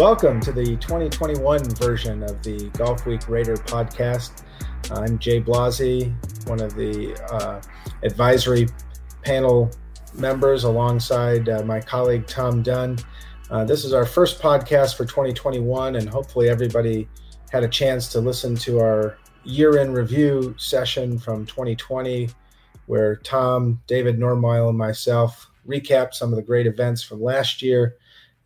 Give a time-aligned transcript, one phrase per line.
[0.00, 4.44] Welcome to the 2021 version of the Golfweek Rater podcast.
[4.90, 6.14] I'm Jay Blasi,
[6.48, 7.60] one of the uh,
[8.02, 8.66] advisory
[9.22, 9.70] panel
[10.14, 12.96] members, alongside uh, my colleague Tom Dunne.
[13.50, 17.06] Uh, this is our first podcast for 2021, and hopefully, everybody
[17.52, 22.30] had a chance to listen to our year in review session from 2020,
[22.86, 27.96] where Tom, David Normoyle, and myself recapped some of the great events from last year.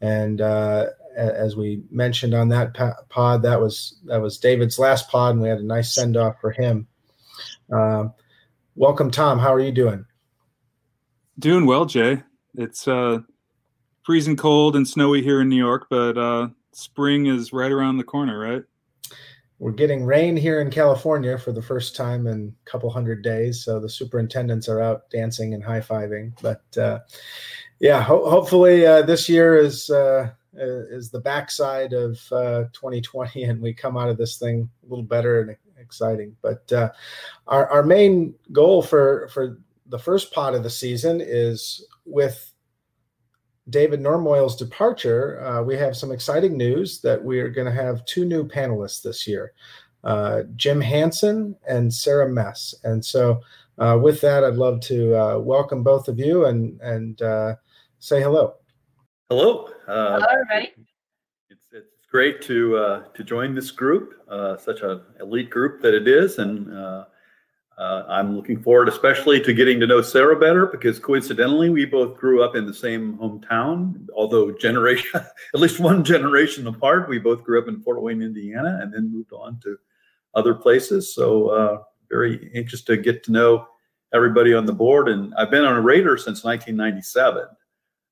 [0.00, 0.86] And uh,
[1.16, 2.74] as we mentioned on that
[3.08, 6.40] pod, that was that was David's last pod, and we had a nice send off
[6.40, 6.86] for him.
[7.72, 8.06] Uh,
[8.74, 9.38] welcome, Tom.
[9.38, 10.04] How are you doing?
[11.38, 12.22] Doing well, Jay.
[12.56, 13.18] It's uh,
[14.04, 18.04] freezing cold and snowy here in New York, but uh, spring is right around the
[18.04, 18.62] corner, right?
[19.58, 23.64] We're getting rain here in California for the first time in a couple hundred days,
[23.64, 26.32] so the superintendents are out dancing and high fiving.
[26.42, 26.98] But uh,
[27.78, 33.60] yeah, ho- hopefully uh, this year is uh, is the backside of 2020, uh, and
[33.60, 36.36] we come out of this thing a little better and exciting.
[36.42, 36.90] But uh,
[37.46, 42.52] our our main goal for for the first part of the season is with
[43.68, 48.04] David Normoyle's departure, uh, we have some exciting news that we are going to have
[48.04, 49.52] two new panelists this year
[50.04, 52.74] uh, Jim Hansen and Sara Mess.
[52.84, 53.40] And so,
[53.78, 57.56] uh, with that, I'd love to uh, welcome both of you and, and uh,
[57.98, 58.54] say hello.
[59.30, 59.68] Hello.
[59.88, 60.74] Uh, hello, everybody.
[61.48, 64.14] It's, it's great to, to join this group,
[64.58, 66.38] such an elite group that it is.
[66.38, 66.70] And
[67.78, 72.18] uh, I'm looking forward, especially to getting to know Sara better, because coincidentally, we both
[72.18, 74.06] grew up in the same hometown.
[74.14, 75.10] Although generation,
[75.54, 79.10] at least one generation apart, we both grew up in Fort Wayne, Indiana, and then
[79.10, 79.78] moved on to
[80.34, 81.14] other places.
[81.14, 83.66] So, uh, very anxious to get to know
[84.12, 85.08] everybody on the board.
[85.08, 87.44] And I've been on a Rater since 1997,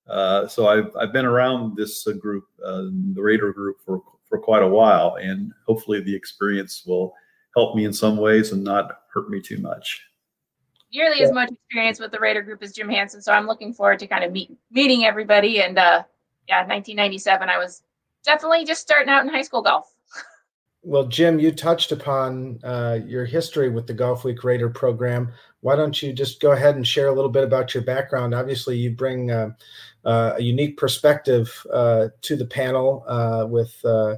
[0.09, 2.83] uh, so I've I've been around this uh, group, uh,
[3.15, 7.13] the Rater group, for for quite a while, and hopefully the experience will
[7.55, 10.03] help me in some ways and not hurt me too much.
[10.93, 11.27] Nearly yeah.
[11.27, 14.07] as much experience with the Rater Group as Jim Hansen, so I'm looking forward to
[14.07, 15.63] kind of meet, meeting everybody.
[15.63, 16.03] And uh,
[16.49, 17.83] yeah, 1997, I was
[18.25, 19.95] definitely just starting out in high school golf.
[20.85, 25.33] Well, Jim, you touched upon uh, your history with the Golfweek Rater program.
[25.63, 28.35] Why don't you just go ahead and share a little bit about your background?
[28.35, 29.51] Obviously, you bring uh,
[30.05, 34.17] uh, a unique perspective uh, to the panel uh, with uh,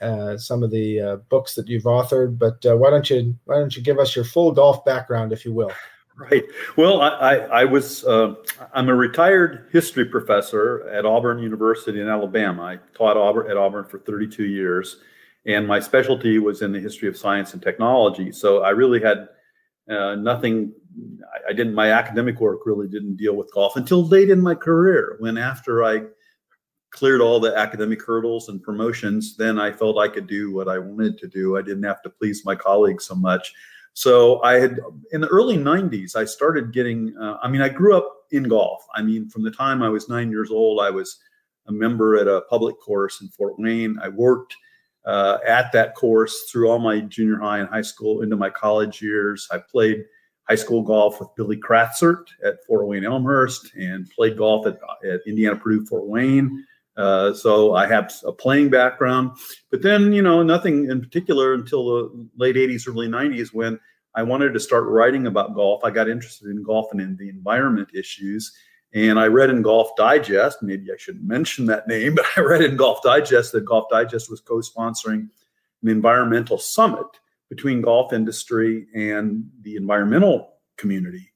[0.00, 2.38] uh, some of the books that you've authored.
[2.38, 5.52] But why don't you why don't you give us your full golf background, if you
[5.52, 5.72] will?
[6.16, 6.44] Right.
[6.76, 12.62] Well, I, I, I was I'm a retired history professor at Auburn University in Alabama.
[12.62, 14.98] I taught Auburn at Auburn for 32 years,
[15.44, 18.30] and my specialty was in the history of science and technology.
[18.30, 19.28] So I really had
[19.90, 20.72] uh, nothing.
[21.34, 21.74] I, I didn't.
[21.74, 25.16] My academic work really didn't deal with golf until late in my career.
[25.20, 26.02] When after I
[26.90, 30.78] cleared all the academic hurdles and promotions, then I felt I could do what I
[30.78, 31.56] wanted to do.
[31.56, 33.52] I didn't have to please my colleagues so much.
[33.92, 34.78] So I had
[35.10, 38.86] in the early 90s, I started getting, uh, I mean, I grew up in golf.
[38.94, 41.18] I mean, from the time I was nine years old, I was
[41.66, 43.98] a member at a public course in Fort Wayne.
[44.02, 44.54] I worked
[45.08, 49.00] uh, at that course through all my junior high and high school into my college
[49.00, 49.48] years.
[49.50, 50.04] I played
[50.48, 54.78] high school golf with Billy Kratzert at Fort Wayne Elmhurst and played golf at,
[55.10, 56.64] at Indiana Purdue Fort Wayne.
[56.98, 59.30] Uh, so I have a playing background,
[59.70, 63.78] but then you know nothing in particular until the late '80s, early '90s when
[64.16, 65.84] I wanted to start writing about golf.
[65.84, 68.52] I got interested in golf and in the environment issues,
[68.94, 70.62] and I read in Golf Digest.
[70.62, 74.30] Maybe I shouldn't mention that name, but I read in Golf Digest that Golf Digest
[74.30, 75.28] was co-sponsoring
[75.82, 77.06] an environmental summit
[77.48, 81.30] between golf industry and the environmental community.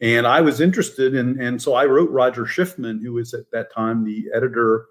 [0.00, 3.72] And I was interested in, and so I wrote Roger Schiffman, who was at that
[3.72, 4.86] time the editor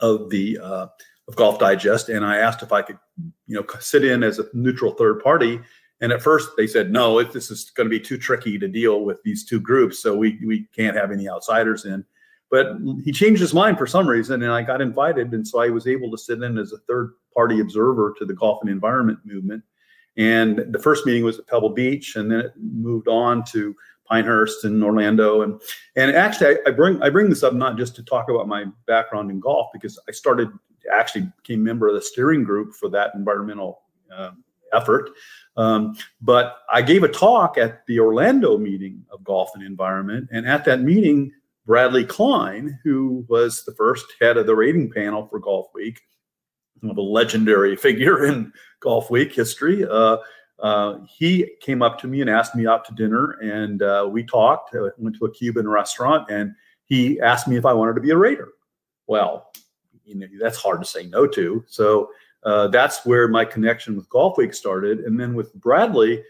[0.00, 0.86] of the uh,
[1.26, 2.98] of Golf Digest, and I asked if I could,
[3.46, 5.60] you know, sit in as a neutral third party.
[6.00, 8.68] And at first they said, no, if this is going to be too tricky to
[8.68, 12.04] deal with these two groups, so we we can't have any outsiders in.
[12.50, 15.68] But he changed his mind for some reason, and I got invited, and so I
[15.68, 19.18] was able to sit in as a third party observer to the golf and environment
[19.24, 19.62] movement.
[20.16, 23.74] And the first meeting was at Pebble Beach, and then it moved on to
[24.06, 25.42] Pinehurst and Orlando.
[25.42, 25.60] And
[25.96, 28.64] and actually, I, I, bring I bring this up not just to talk about my
[28.86, 30.48] background in golf because I started
[30.92, 33.82] actually became member of the steering group for that environmental
[34.14, 34.30] uh,
[34.72, 35.10] effort.
[35.56, 40.46] Um, but I gave a talk at the Orlando meeting of golf and environment, and
[40.46, 41.32] at that meeting,
[41.66, 45.98] Bradley Klein, who was the first head of the rating panel for Golfweek,
[46.88, 49.84] of a legendary figure in Golfweek history.
[49.84, 50.18] Uh,
[50.60, 54.24] uh, he came up to me and asked me out to dinner, and uh, we
[54.24, 54.74] talked.
[54.98, 56.52] went to a Cuban restaurant, and
[56.84, 58.48] he asked me if I wanted to be a Rater.
[59.06, 59.52] Well,
[60.04, 61.64] you know that's hard to say no to.
[61.68, 62.10] So
[62.44, 66.22] uh, that's where my connection with Golfweek started, and then with Bradley,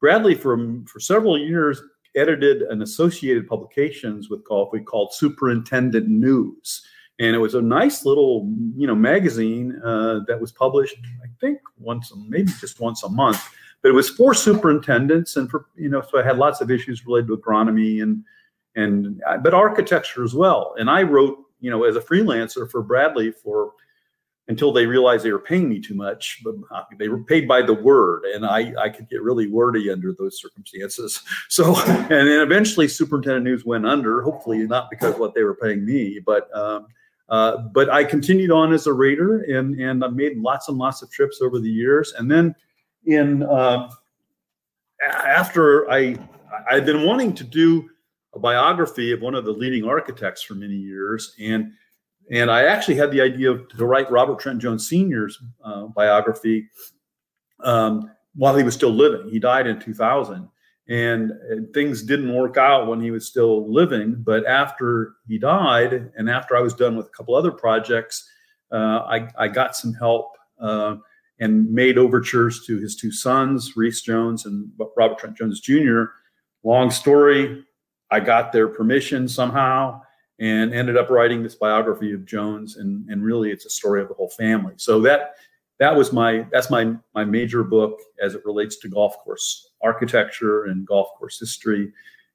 [0.00, 1.82] Bradley for for several years
[2.14, 6.86] edited an associated publications with Golf Week called Superintendent News,
[7.18, 11.58] and it was a nice little you know magazine uh, that was published I think
[11.78, 13.42] once maybe just once a month,
[13.82, 17.04] but it was for superintendents and for you know so I had lots of issues
[17.04, 18.22] related to agronomy and
[18.76, 23.32] and but architecture as well, and I wrote you know as a freelancer for Bradley
[23.32, 23.72] for
[24.48, 26.40] until they realized they were paying me too much.
[26.44, 26.54] But
[26.98, 30.40] they were paid by the word, and I, I could get really wordy under those
[30.40, 31.22] circumstances.
[31.48, 34.20] So, and then eventually, Superintendent News went under.
[34.22, 36.86] Hopefully, not because what they were paying me, but um,
[37.28, 41.02] uh, but I continued on as a reader, and and I made lots and lots
[41.02, 42.14] of trips over the years.
[42.18, 42.54] And then
[43.06, 43.90] in uh,
[45.02, 46.16] after I
[46.70, 47.88] I'd been wanting to do
[48.34, 51.72] a biography of one of the leading architects for many years, and
[52.30, 56.68] and I actually had the idea of, to write Robert Trent Jones Sr.'s uh, biography
[57.62, 59.28] um, while he was still living.
[59.28, 60.48] He died in 2000.
[60.88, 64.14] And, and, things didn't work out when he was still living.
[64.18, 68.30] But after he died, and after I was done with a couple other projects,
[68.70, 70.30] uh, I, I, got some help
[70.60, 70.96] uh,
[71.40, 76.04] and made overtures to his two sons, Rees Jones and Robert Trent Jones Jr.
[76.62, 77.64] Long story,
[78.12, 80.02] I got their permission somehow
[80.38, 84.08] and ended up writing this biography of Jones, and and really it's a story of
[84.08, 84.74] the whole family.
[84.76, 85.36] So that
[85.78, 90.64] that was my that's my my major book as it relates to golf course architecture
[90.64, 91.92] and golf course history.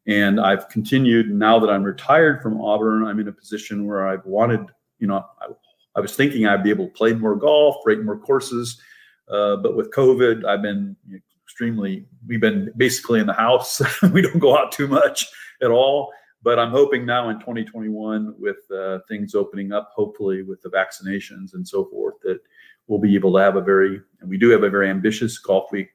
[0.08, 3.06] And I've continued now that I'm retired from Auburn.
[3.06, 4.66] I'm in a position where I've wanted,
[4.98, 5.48] you know, I,
[5.96, 8.82] I was thinking I'd be able to play more golf, rate more courses,
[9.30, 10.96] uh, but with COVID, I've been
[11.44, 12.08] extremely.
[12.28, 13.80] We've been basically in the house.
[14.12, 15.28] we don't go out too much
[15.62, 16.12] at all
[16.44, 21.54] but I'm hoping now in 2021, with uh, things opening up, hopefully with the vaccinations
[21.54, 22.40] and so forth, that
[22.88, 25.90] we'll be able to have a very, and we do have a very ambitious Golfweek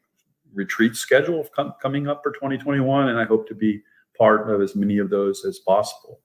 [0.54, 3.82] retreat schedule com- coming up for 2021, and I hope to be
[4.16, 6.20] part of as many of those as possible.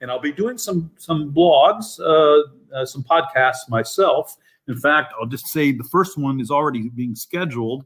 [0.00, 4.36] And I'll be doing some some blogs, uh, uh, some podcasts myself.
[4.68, 7.84] In fact, I'll just say the first one is already being scheduled.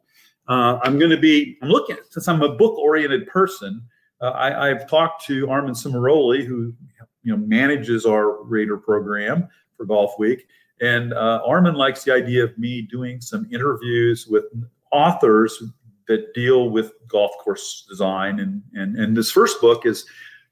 [0.49, 3.83] Uh, I'm going to be, I'm looking, since I'm a book oriented person,
[4.21, 6.75] uh, I, have talked to Armin Cimaroli, who
[7.23, 10.43] you know manages our Rater program for Golfweek,
[10.81, 14.45] and uh, Armin likes the idea of me doing some interviews with
[14.93, 15.63] authors
[16.09, 18.41] that deal with golf course design.
[18.41, 20.05] And and and this first book is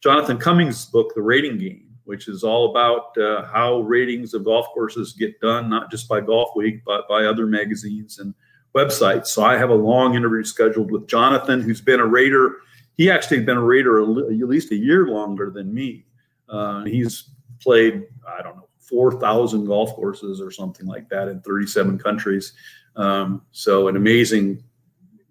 [0.02, 4.66] Jonathan Cummings' book, The Rating Game, which is all about uh, how ratings of golf
[4.68, 8.34] courses get done, not just by Golf Week, but by other magazines and
[8.74, 9.26] websites.
[9.26, 12.56] So I have a long interview scheduled with Jonathan, who's been a Rater
[12.98, 16.04] he actually had been a Rater at least a year longer than me.
[16.48, 17.30] Uh, he's
[17.60, 22.54] played, I don't know, 4,000 golf courses or something like that in 37 countries.
[22.96, 24.64] Um, so, an amazing,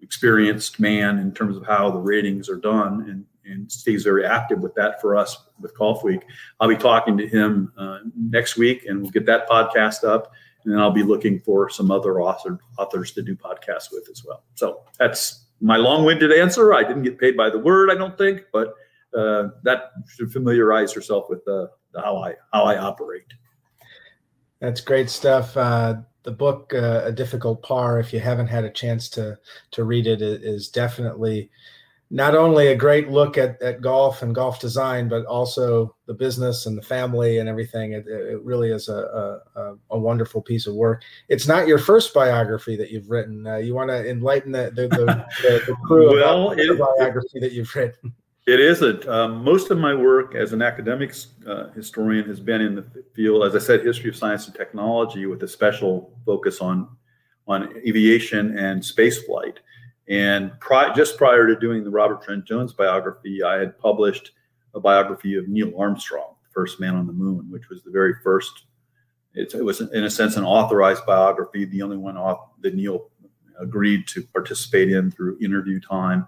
[0.02, 4.60] experienced man in terms of how the ratings are done and, and stays very active
[4.60, 6.22] with that for us with Golfweek.
[6.62, 10.32] I'll be talking to him uh, next week and we'll get that podcast up.
[10.64, 14.24] And then I'll be looking for some other author, authors to do podcasts with as
[14.24, 14.44] well.
[14.56, 16.74] So, that's my long-winded answer.
[16.74, 18.74] I didn't get paid by the word, I don't think, but
[19.18, 23.24] uh, that should familiarize yourself with uh, how I how I operate.
[24.60, 25.56] That's great stuff.
[25.56, 29.38] Uh, the book, uh, A Difficult Par, if you haven't had a chance to
[29.72, 31.50] to read it, is definitely
[32.10, 36.66] not only a great look at, at golf and golf design, but also the business
[36.66, 37.94] and the family and everything.
[37.94, 41.04] It, it really is a, a, a, wonderful piece of work.
[41.28, 43.46] It's not your first biography that you've written.
[43.46, 45.26] Uh, you want to enlighten the, the, the,
[45.68, 48.14] the, crew well, about it, the biography that you've written.
[48.46, 48.82] It is.
[48.82, 51.14] A, um, most of my work as an academic
[51.46, 55.26] uh, historian has been in the field, as I said, history of science and technology
[55.26, 56.88] with a special focus on,
[57.50, 59.60] on aviation and space flight.
[60.10, 64.32] And pri- just prior to doing the Robert Trent Jones biography, I had published
[64.74, 68.14] a biography of Neil Armstrong, the first man on the moon, which was the very
[68.24, 68.66] first.
[69.34, 73.10] It, it was, in a sense, an authorized biography, the only one off, that Neil
[73.60, 76.28] agreed to participate in through interview time.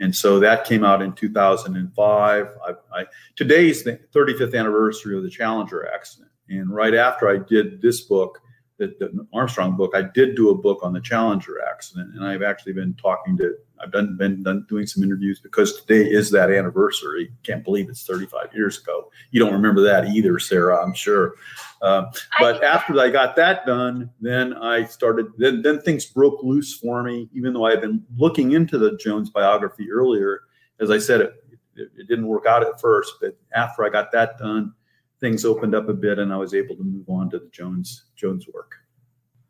[0.00, 2.46] And so that came out in 2005.
[2.66, 3.04] I, I,
[3.36, 6.30] today's the 35th anniversary of the Challenger accident.
[6.48, 8.40] And right after I did this book,
[8.78, 12.42] the, the, Armstrong book, I did do a book on the Challenger accident, and I've
[12.42, 16.50] actually been talking to, I've done been done doing some interviews because today is that
[16.50, 17.32] anniversary.
[17.42, 19.10] Can't believe it's 35 years ago.
[19.32, 21.34] You don't remember that either, Sara, I'm sure.
[21.82, 22.04] Uh,
[22.40, 25.26] but after I got that done, then I started.
[25.38, 27.28] Then then things broke loose for me.
[27.34, 30.42] Even though I had been looking into the Jones biography earlier,
[30.80, 31.34] as I said, it,
[31.76, 33.14] it, it didn't work out at first.
[33.20, 34.72] But after I got that done,
[35.20, 38.04] things opened up a bit, and I was able to move on to the Jones
[38.16, 38.72] Jones work.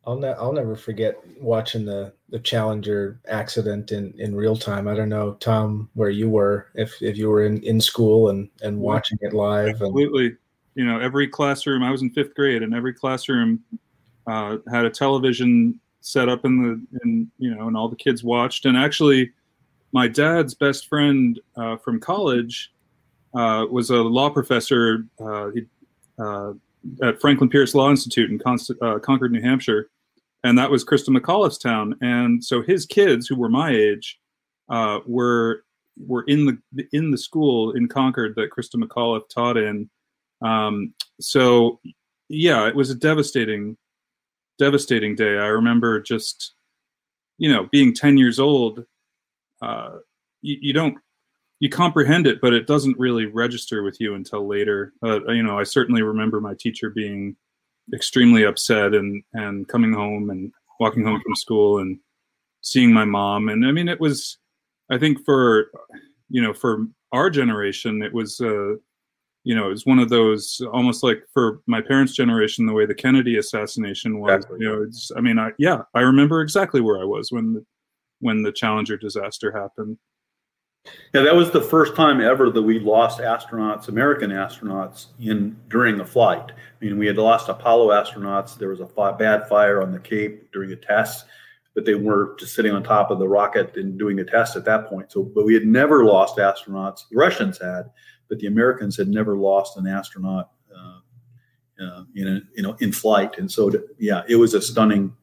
[0.05, 4.87] I'll ne- I'll never forget watching the the Challenger accident in in real time.
[4.87, 8.49] I don't know, Tom, where you were if if you were in in school and
[8.61, 9.81] and watching it live.
[9.81, 10.27] Absolutely.
[10.27, 10.37] And...
[10.75, 11.83] You know, every classroom.
[11.83, 13.59] I was in fifth grade, and every classroom
[14.27, 18.23] uh, had a television set up in the in you know, and all the kids
[18.23, 18.65] watched.
[18.65, 19.31] And actually,
[19.91, 22.71] my dad's best friend uh, from college
[23.33, 25.49] was a law professor uh,
[26.17, 26.53] uh,
[27.03, 29.89] at Franklin Pierce Law Institute in Const- uh, Concord, New Hampshire,
[30.43, 31.95] and that was Christa McAuliffe's town.
[32.01, 34.19] And so his kids, who were my age,
[34.69, 35.63] uh, were
[36.07, 39.89] were in the in the school in Concord that Christa McAuliffe taught in.
[40.41, 41.79] Um, so
[42.29, 43.75] yeah, it was a devastating,
[44.57, 45.37] devastating day.
[45.37, 46.53] I remember just,
[47.37, 48.85] you know, being ten years old.
[49.61, 49.97] Uh,
[50.41, 50.97] you, you don't
[51.59, 54.93] you comprehend it, but it doesn't really register with you until later.
[55.03, 57.35] Uh, you know, I certainly remember my teacher being
[57.93, 61.99] extremely upset and and coming home and walking home from school and
[62.61, 63.49] seeing my mom.
[63.49, 64.37] And I mean, it was,
[64.89, 65.71] I think for,
[66.29, 68.75] you know, for our generation, it was, uh,
[69.43, 72.85] you know, it was one of those almost like for my parents' generation, the way
[72.85, 74.35] the Kennedy assassination was.
[74.35, 74.59] Exactly.
[74.61, 77.65] You know, it's, I mean, I yeah, I remember exactly where I was when the
[78.19, 79.97] when the Challenger disaster happened.
[81.13, 85.99] Yeah, that was the first time ever that we lost astronauts, American astronauts, in during
[85.99, 86.51] a flight.
[86.51, 88.57] I mean, we had lost Apollo astronauts.
[88.57, 91.25] There was a bad fire on the Cape during a test,
[91.73, 94.65] but they were just sitting on top of the rocket and doing a test at
[94.65, 95.11] that point.
[95.11, 97.09] So, but we had never lost astronauts.
[97.09, 97.89] The Russians had,
[98.27, 100.99] but the Americans had never lost an astronaut, uh,
[101.83, 103.37] uh, in a, you know, in flight.
[103.37, 105.15] And so, yeah, it was a stunning,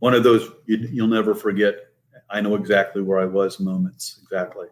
[0.00, 1.87] one of those you, you'll never forget
[2.30, 4.20] I know exactly where I was moments.
[4.22, 4.66] Exactly.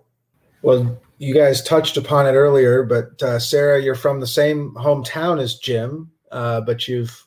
[0.63, 5.41] Well, you guys touched upon it earlier, but uh, Sara, you're from the same hometown
[5.41, 7.25] as Jim, uh, but you've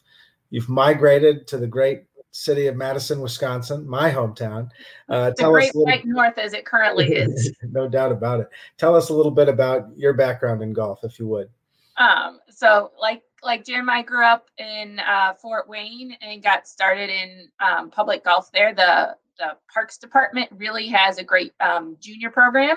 [0.49, 4.69] you've migrated to the great city of Madison, Wisconsin, my hometown.
[5.07, 7.53] Uh, tell great us little, right north as it currently is.
[7.63, 8.49] no doubt about it.
[8.77, 11.49] Tell us a little bit about your background in golf, if you would.
[11.97, 17.09] Um, so, like like Jim, I grew up in uh, Fort Wayne and got started
[17.09, 18.73] in um, public golf there.
[18.73, 22.75] The the Parks Department really has a great um, junior program.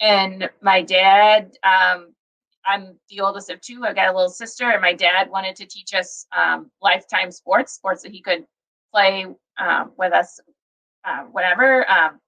[0.00, 2.12] And my dad, um,
[2.66, 3.84] I'm the oldest of two.
[3.84, 7.72] I've got a little sister, and my dad wanted to teach us um, lifetime sports,
[7.72, 8.44] sports that he could
[8.92, 9.26] play
[9.58, 10.40] um, with us,
[11.04, 11.88] uh, whatever.
[11.90, 12.20] Um,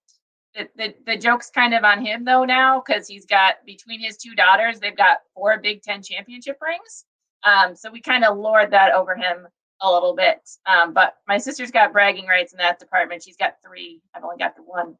[0.54, 4.16] the, the, the joke's kind of on him though now because he's got between his
[4.16, 7.04] two daughters, they've got four Big Ten championship rings.
[7.44, 9.46] Um, so we kind of lord that over him
[9.80, 10.48] a little bit.
[10.66, 13.22] Um, but my sister's got bragging rights in that department.
[13.22, 14.00] She's got three.
[14.14, 14.96] I've only got the one.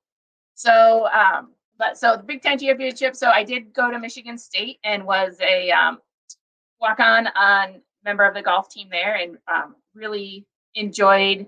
[0.55, 3.15] So, um, but so the Big Ten championship.
[3.17, 5.99] So I did go to Michigan State and was a um,
[6.81, 11.47] walk on on member of the golf team there, and um, really enjoyed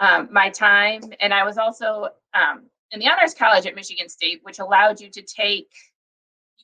[0.00, 1.02] um, my time.
[1.20, 5.10] And I was also um, in the honors college at Michigan State, which allowed you
[5.10, 5.68] to take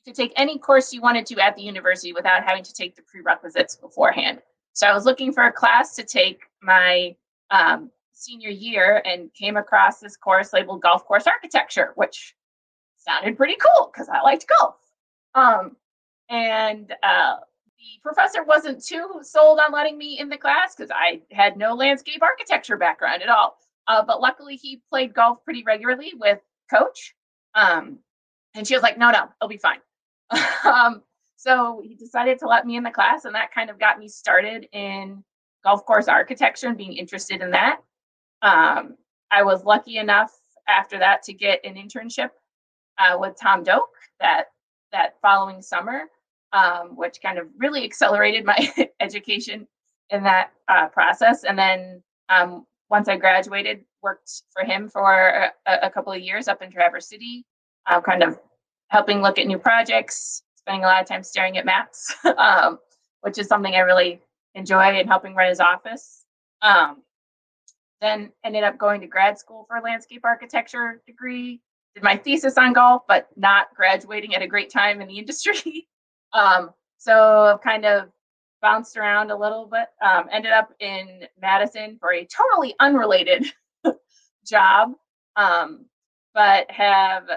[0.05, 3.01] could take any course you wanted to at the university without having to take the
[3.01, 4.39] prerequisites beforehand.
[4.75, 7.15] So I was looking for a class to take my
[7.49, 12.35] um, senior year and came across this course labeled Golf Course Architecture, which
[12.97, 14.75] sounded pretty cool because I liked golf.
[15.33, 15.77] Um,
[16.29, 17.35] and uh,
[17.77, 21.73] the professor wasn't too sold on letting me in the class because I had no
[21.73, 23.57] landscape architecture background at all.
[23.87, 26.39] Uh, but luckily, he played golf pretty regularly with
[26.69, 27.15] Coach.
[27.53, 27.99] Um,
[28.55, 29.79] and she was like, no, no, it'll be fine.
[30.65, 31.01] um,
[31.45, 34.07] so he decided to let me in the class, and that kind of got me
[34.07, 35.23] started in
[35.63, 37.81] golf course architecture and being interested in that.
[38.41, 38.95] Um,
[39.31, 40.33] I was lucky enough
[40.67, 42.29] after that to get an internship
[42.97, 44.45] uh, with Tom Doak that
[44.91, 46.03] that following summer,
[46.51, 49.67] um, which kind of really accelerated my education
[50.09, 51.43] in that uh, process.
[51.43, 55.51] And then um, once I graduated, worked for him for a,
[55.83, 57.45] a couple of years up in Traverse City,
[57.87, 58.39] uh, kind of
[58.87, 62.79] helping look at new projects, spending a lot of time staring at maps, um,
[63.21, 64.19] which is something I really
[64.55, 66.25] enjoy and helping run his office.
[66.63, 67.03] Um,
[68.01, 71.61] then ended up going to grad school for a landscape architecture degree.
[71.93, 75.87] Did my thesis on golf, but not graduating at a great time in the industry.
[76.33, 78.09] um, so I've kind of
[78.61, 79.87] bounced around a little bit.
[80.01, 83.45] Um, ended up in Madison for a totally unrelated
[84.47, 84.93] job,
[85.35, 85.85] um,
[86.33, 87.29] but have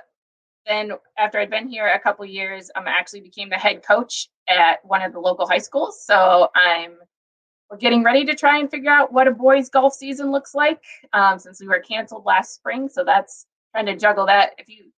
[0.69, 4.29] then after I'd been here a couple years, I um, actually became the head coach
[4.49, 6.05] at one of the local high schools.
[6.05, 6.93] So I'm
[7.71, 10.83] we're getting ready to try and figure out what a boys golf season looks like
[11.13, 12.89] um, since we were canceled last spring.
[12.89, 14.53] So that's trying to juggle that.
[14.59, 14.91] If you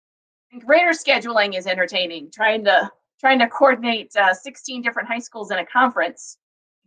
[0.52, 5.52] think Rater scheduling is entertaining, trying to trying to coordinate uh, 16 different high schools
[5.52, 6.38] in a conference,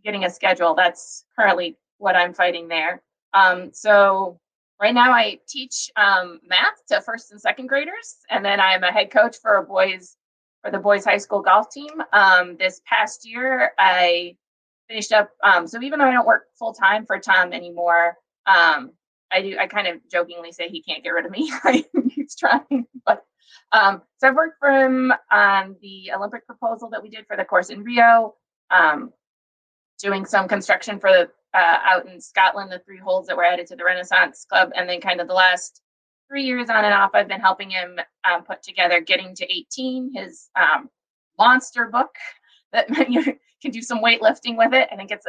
[0.03, 0.73] getting a schedule.
[0.73, 3.01] That's currently what I'm fighting there.
[3.33, 4.39] Um, so
[4.79, 8.91] right now I teach um, math to first and second graders, and then I'm a
[8.91, 10.15] head coach for a boys
[10.63, 11.91] for the boys high school golf team.
[12.11, 14.37] Um, this past year, I
[14.87, 15.29] finished up.
[15.43, 18.91] Um, so even though I don't work full time for Tom anymore, um,
[19.31, 19.57] I do.
[19.59, 21.51] I kind of jokingly say he can't get rid of me.
[22.15, 23.23] He's trying, but
[23.71, 27.43] um, so I've worked for him on the Olympic proposal that we did for the
[27.43, 28.35] course in Rio,
[28.69, 29.11] um,
[29.99, 33.67] doing some construction for the uh, out in Scotland, the three holes that were added
[33.67, 35.81] to the Renaissance Club, and then kind of the last
[36.27, 40.13] three years on and off, I've been helping him um, put together Getting to 18,
[40.15, 40.89] his um,
[41.37, 42.15] monster book
[42.73, 43.23] that you
[43.61, 45.25] can do some weightlifting with it, and it gets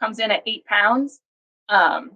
[0.00, 1.20] comes in at eight pounds.
[1.68, 2.12] Um,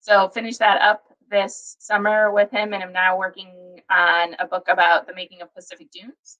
[0.00, 4.66] so finish that up this summer with him, and I'm now working on a book
[4.68, 6.38] about the making of Pacific Dunes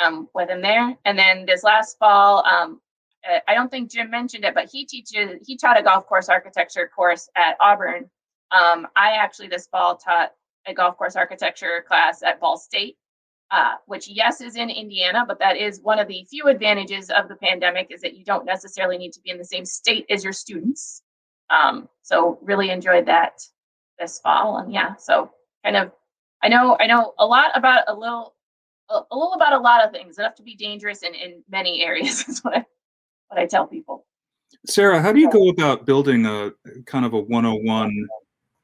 [0.00, 0.96] um, with him there.
[1.04, 2.80] And then this last fall, um,
[3.48, 6.90] I don't think Jim mentioned it, but he teaches he taught a golf course architecture
[6.94, 8.10] course at Auburn.
[8.52, 10.32] Um, I actually this fall taught
[10.66, 12.96] a golf course architecture class at Ball State,
[13.50, 17.28] uh, which yes is in Indiana, but that is one of the few advantages of
[17.28, 20.24] the pandemic is that you don't necessarily need to be in the same state as
[20.24, 21.02] your students.
[21.50, 23.40] Um, so really enjoyed that
[23.98, 25.30] this fall, and yeah, so
[25.64, 25.92] kind of
[26.42, 28.34] I know I know a lot about a little
[28.90, 31.82] a, a little about a lot of things enough to be dangerous in in many
[31.84, 32.64] areas is what I
[33.28, 34.06] what I tell people.
[34.66, 36.52] Sara, how do you go about building a
[36.86, 38.08] kind of a 101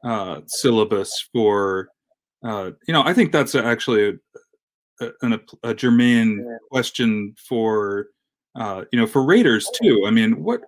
[0.04, 1.88] uh, syllabus for,
[2.45, 4.19] uh, you know, I think that's actually
[5.00, 8.09] a, a, a germane question for,
[8.57, 10.04] uh, you know, for Raters too.
[10.07, 10.62] I mean, what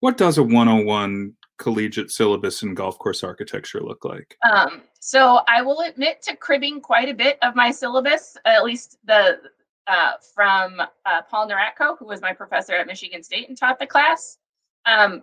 [0.00, 4.36] what does a 101 collegiate syllabus in golf course architecture look like?
[4.50, 8.96] Um, so I will admit to cribbing quite a bit of my syllabus, at least
[9.04, 9.38] the
[9.86, 13.86] uh, from uh, Paul Naratko, who was my professor at Michigan State and taught the
[13.86, 14.38] class.
[14.86, 15.22] Um,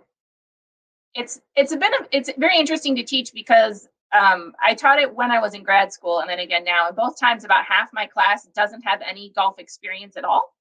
[1.14, 5.14] it's it's a bit of it's very interesting to teach because um, I taught it
[5.14, 6.88] when I was in grad school and then again now.
[6.88, 10.54] And both times, about half my class doesn't have any golf experience at all.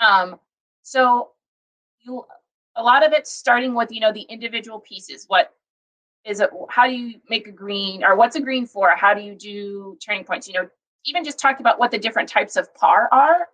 [0.00, 0.38] Um,
[0.82, 1.30] so
[2.00, 2.24] you
[2.76, 5.24] a lot of it's starting with you know the individual pieces.
[5.28, 5.54] What
[6.24, 6.50] is it?
[6.70, 8.90] How do you make a green, or what's a green for?
[8.96, 10.48] How do you do turning points?
[10.48, 10.68] You know,
[11.04, 13.48] even just talk about what the different types of par are.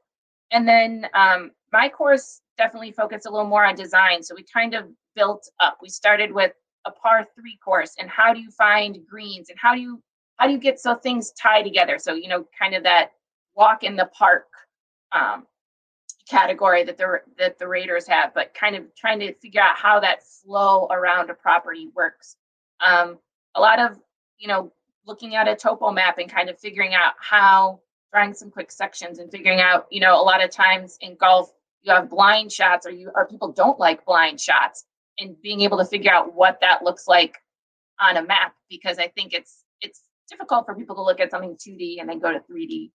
[0.51, 4.23] And then um, my course definitely focused a little more on design.
[4.23, 5.79] So we kind of built up.
[5.83, 6.53] We started with
[6.85, 10.03] a par three course and how do you find greens and how do you
[10.37, 11.99] how do you get so things tie together?
[11.99, 13.13] So you know, kind of that
[13.55, 14.47] walk in the park
[15.13, 15.47] um,
[16.29, 20.01] category that the that the Raters have, but kind of trying to figure out how
[20.01, 22.37] that flow around a property works.
[22.81, 23.19] Um,
[23.55, 23.99] a lot of
[24.39, 24.73] you know
[25.09, 27.81] looking at a topo map and kind of figuring out how
[28.12, 31.53] drawing some quick sections and figuring out, you know, a lot of times in golf
[31.83, 34.85] you have blind shots or you or people don't like blind shots
[35.18, 37.37] and being able to figure out what that looks like
[38.01, 41.57] on a map because I think it's it's difficult for people to look at something
[41.57, 42.90] 2D and then go to 3D.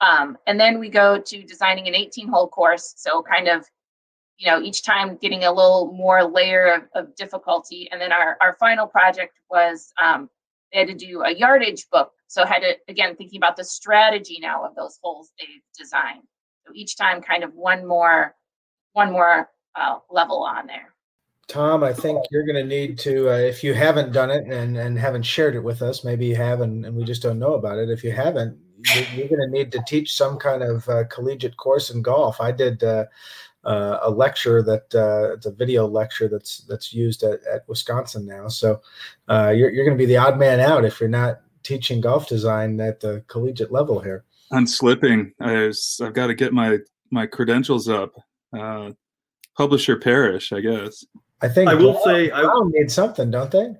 [0.00, 2.94] Um, and then we go to designing an 18 hole course.
[2.96, 3.66] So kind of,
[4.36, 7.88] you know, each time getting a little more layer of, of difficulty.
[7.90, 10.30] And then our, our final project was um,
[10.72, 12.12] they had to do a yardage book.
[12.26, 16.22] So had to again thinking about the strategy now of those holes they've designed.
[16.66, 18.34] So each time, kind of one more,
[18.92, 20.94] one more uh, level on there.
[21.46, 24.76] Tom, I think you're going to need to, uh, if you haven't done it and,
[24.76, 27.54] and haven't shared it with us, maybe you have and, and we just don't know
[27.54, 27.88] about it.
[27.88, 28.58] If you haven't,
[29.14, 32.38] you're, going to need to teach some kind of uh, collegiate course in golf.
[32.38, 33.06] I did uh,
[33.64, 38.26] uh, a lecture that uh, it's a video lecture that's that's used at, at Wisconsin
[38.26, 38.48] now.
[38.48, 38.80] So
[39.28, 42.28] uh, you're you're going to be the odd man out if you're not teaching golf
[42.28, 44.24] design at the collegiate level here.
[44.50, 45.32] I'm slipping.
[45.40, 46.78] I was, I've got to get my
[47.10, 48.14] my credentials up.
[48.56, 48.92] Uh,
[49.56, 51.04] publisher perish, I guess.
[51.42, 53.76] I think I will Brown, say I Brown need something, don't they?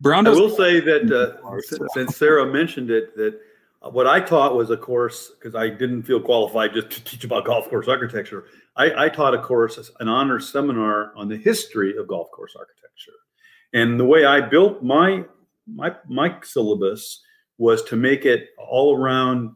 [0.00, 0.26] Brown.
[0.26, 3.40] I will say that uh, since Sara mentioned it, that
[3.90, 7.44] what I taught was a course because I didn't feel qualified just to teach about
[7.44, 8.44] golf course architecture.
[8.76, 13.12] I, I, taught a course, an honors seminar on the history of golf course architecture,
[13.72, 15.24] and the way I built my
[15.66, 17.22] my my syllabus
[17.58, 19.52] was to make it all around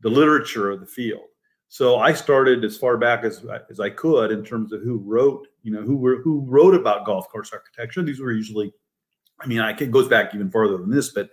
[0.00, 1.22] the literature of the field.
[1.68, 5.46] So I started as far back as as I could in terms of who wrote,
[5.62, 8.02] you know, who were who wrote about golf course architecture.
[8.02, 8.72] These were usually,
[9.40, 11.30] I mean, I it goes back even farther than this, but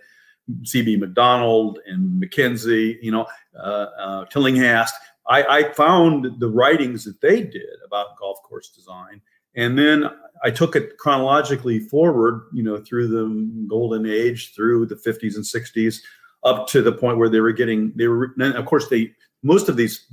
[0.64, 0.96] C.B.
[0.96, 3.26] Macdonald and Mackenzie, you know,
[3.58, 4.94] uh, uh, Tillinghast.
[5.26, 9.22] I, I, found the writings that they did about golf course design,
[9.56, 10.04] and then
[10.42, 15.44] I took it chronologically forward, you know, through the golden age, through the 50s and
[15.44, 16.00] 60s,
[16.42, 17.92] up to the point where they were getting.
[17.96, 20.06] They were, of course, they most of these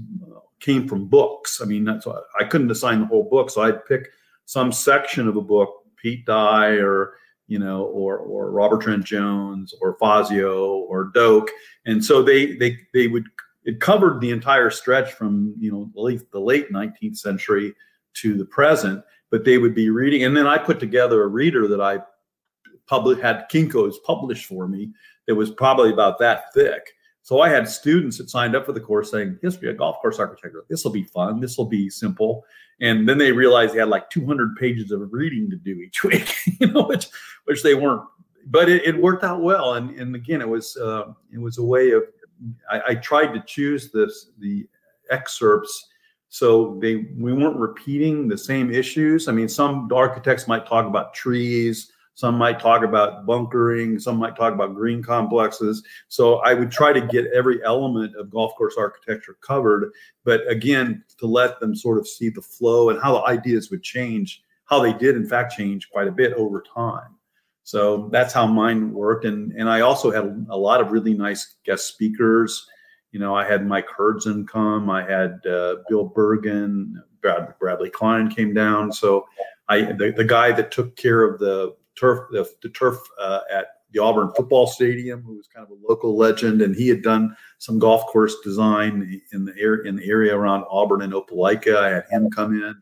[0.61, 1.59] came from books.
[1.61, 4.09] I mean, that's why I couldn't assign the whole book, so I'd pick
[4.45, 7.15] some section of a book, Pete Dye or
[7.51, 11.49] you know, or or Robert Trent Jones or Fazio or Doak,
[11.85, 13.25] and so they they they would
[13.65, 17.75] it covered the entire stretch from you know the late, the late 19th century
[18.13, 19.03] to the present.
[19.31, 21.99] But they would be reading, and then I put together a reader that I
[22.87, 24.89] published had Kinko's published for me
[25.27, 26.87] that was probably about that thick
[27.23, 30.19] so I had students that signed up for the course saying, history of golf course
[30.19, 30.63] architecture.
[30.69, 31.39] This will be fun.
[31.39, 32.43] This will be simple.
[32.79, 36.33] And then they realized they had like 200 pages of reading to do each week,
[36.59, 37.07] you know, which,
[37.45, 38.01] which they weren't,
[38.47, 39.75] but it, it worked out well.
[39.75, 42.03] And, and again, it was, uh, it was a way of,
[42.69, 44.67] I, I tried to choose this, the
[45.11, 45.89] excerpts
[46.33, 49.27] so they we weren't repeating the same issues.
[49.27, 53.97] I mean, some architects might talk about trees, some might talk about bunkering.
[53.97, 55.83] Some might talk about green complexes.
[56.07, 59.91] So I would try to get every element of golf course architecture covered.
[60.23, 63.81] But again, to let them sort of see the flow and how the ideas would
[63.81, 67.15] change, how they did in fact change quite a bit over time.
[67.63, 69.25] So that's how mine worked.
[69.25, 72.67] And, and I also had a lot of really nice guest speakers.
[73.11, 78.29] You know, I had Mike Hurdzan come, I had uh, Bill Bergin, Brad, Bradley Klein
[78.29, 78.91] came down.
[78.91, 79.25] So
[79.67, 83.67] I, the, the guy that took care of the turf, the, the turf uh, at
[83.91, 87.35] the Auburn football stadium, who was kind of a local legend, and he had done
[87.57, 91.77] some golf course design in the area in the area around Auburn and Opelika.
[91.77, 92.75] I had him come in,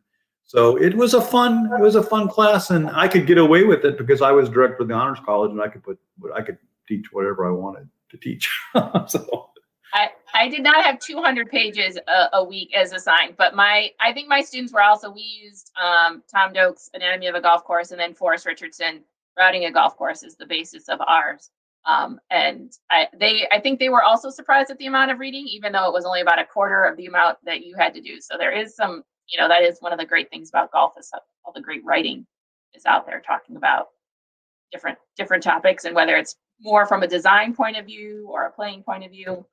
[0.45, 3.63] so it was a fun it was a fun class, and I could get away
[3.63, 6.00] with it because I was director of the honors college, and I could put
[6.36, 8.50] I could teach whatever I wanted to teach.
[9.08, 9.50] so.
[9.93, 14.13] I, I did not have 200 pages a, a, week as assigned, but my I
[14.13, 17.91] think my students were also we used um, Tom Doak's Anatomy of a Golf Course
[17.91, 19.04] and then Forrest Richardson
[19.39, 21.49] routing a golf course is the basis of ours.
[21.86, 25.47] Um, and I, they, I think they were also surprised at the amount of reading,
[25.47, 28.02] even though it was only about a quarter of the amount that you had to
[28.02, 28.19] do.
[28.19, 30.93] So there is some, you know, that is one of the great things about golf
[30.99, 31.10] is
[31.45, 32.28] all the great writing
[32.75, 33.88] is out there talking about
[34.71, 38.52] different different topics and whether it's more from a design point of view or a
[38.52, 39.45] playing point of view.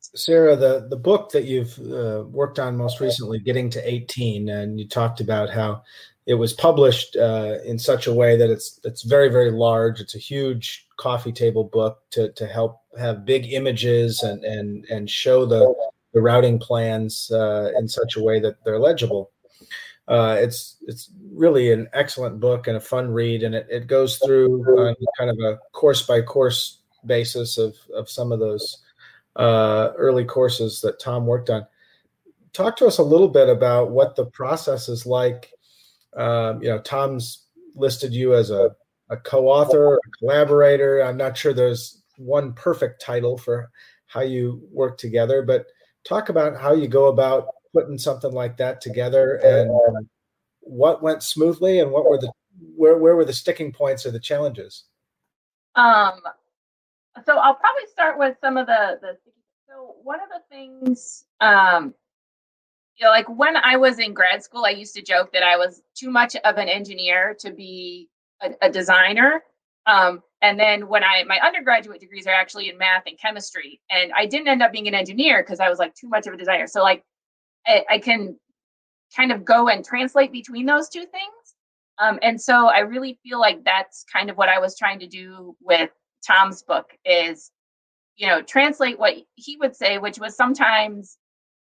[0.00, 4.80] Sara, the the book that you've uh, worked on most recently, "Getting to 18," and
[4.80, 5.82] you talked about how
[6.26, 10.00] it was published uh, in such a way that it's it's very very large.
[10.00, 15.08] It's a huge coffee table book to to help have big images and and and
[15.08, 15.72] show the
[16.12, 19.30] the routing plans uh, in such a way that they're legible.
[20.08, 24.18] Uh, it's it's really an excellent book and a fun read, and it, it goes
[24.18, 24.64] through
[25.16, 28.78] kind of a course by course basis of of some of those
[29.36, 31.66] uh, early courses that Tom worked on.
[32.52, 35.52] Talk to us a little bit about what the process is like
[36.16, 38.74] um, you know, Tom's listed you as a,
[39.10, 41.00] a co-author, a collaborator.
[41.00, 43.70] I'm not sure there's one perfect title for
[44.06, 45.66] how you work together, but
[46.04, 49.70] talk about how you go about putting something like that together and
[50.60, 52.32] what went smoothly and what were the
[52.76, 54.84] where where were the sticking points or the challenges?
[55.76, 56.20] Um,
[57.26, 59.16] so I'll probably start with some of the the.
[59.68, 61.94] So one of the things um,
[63.00, 65.56] you know, like when I was in grad school, I used to joke that I
[65.56, 68.08] was too much of an engineer to be
[68.42, 69.42] a, a designer.
[69.86, 74.12] Um, and then when I my undergraduate degrees are actually in math and chemistry, and
[74.14, 76.36] I didn't end up being an engineer because I was like too much of a
[76.36, 76.66] designer.
[76.66, 77.02] So like
[77.66, 78.38] I, I can
[79.16, 81.54] kind of go and translate between those two things.
[81.98, 85.06] Um, and so I really feel like that's kind of what I was trying to
[85.06, 85.90] do with
[86.26, 87.50] Tom's book is,
[88.16, 91.18] you know, translate what he would say, which was sometimes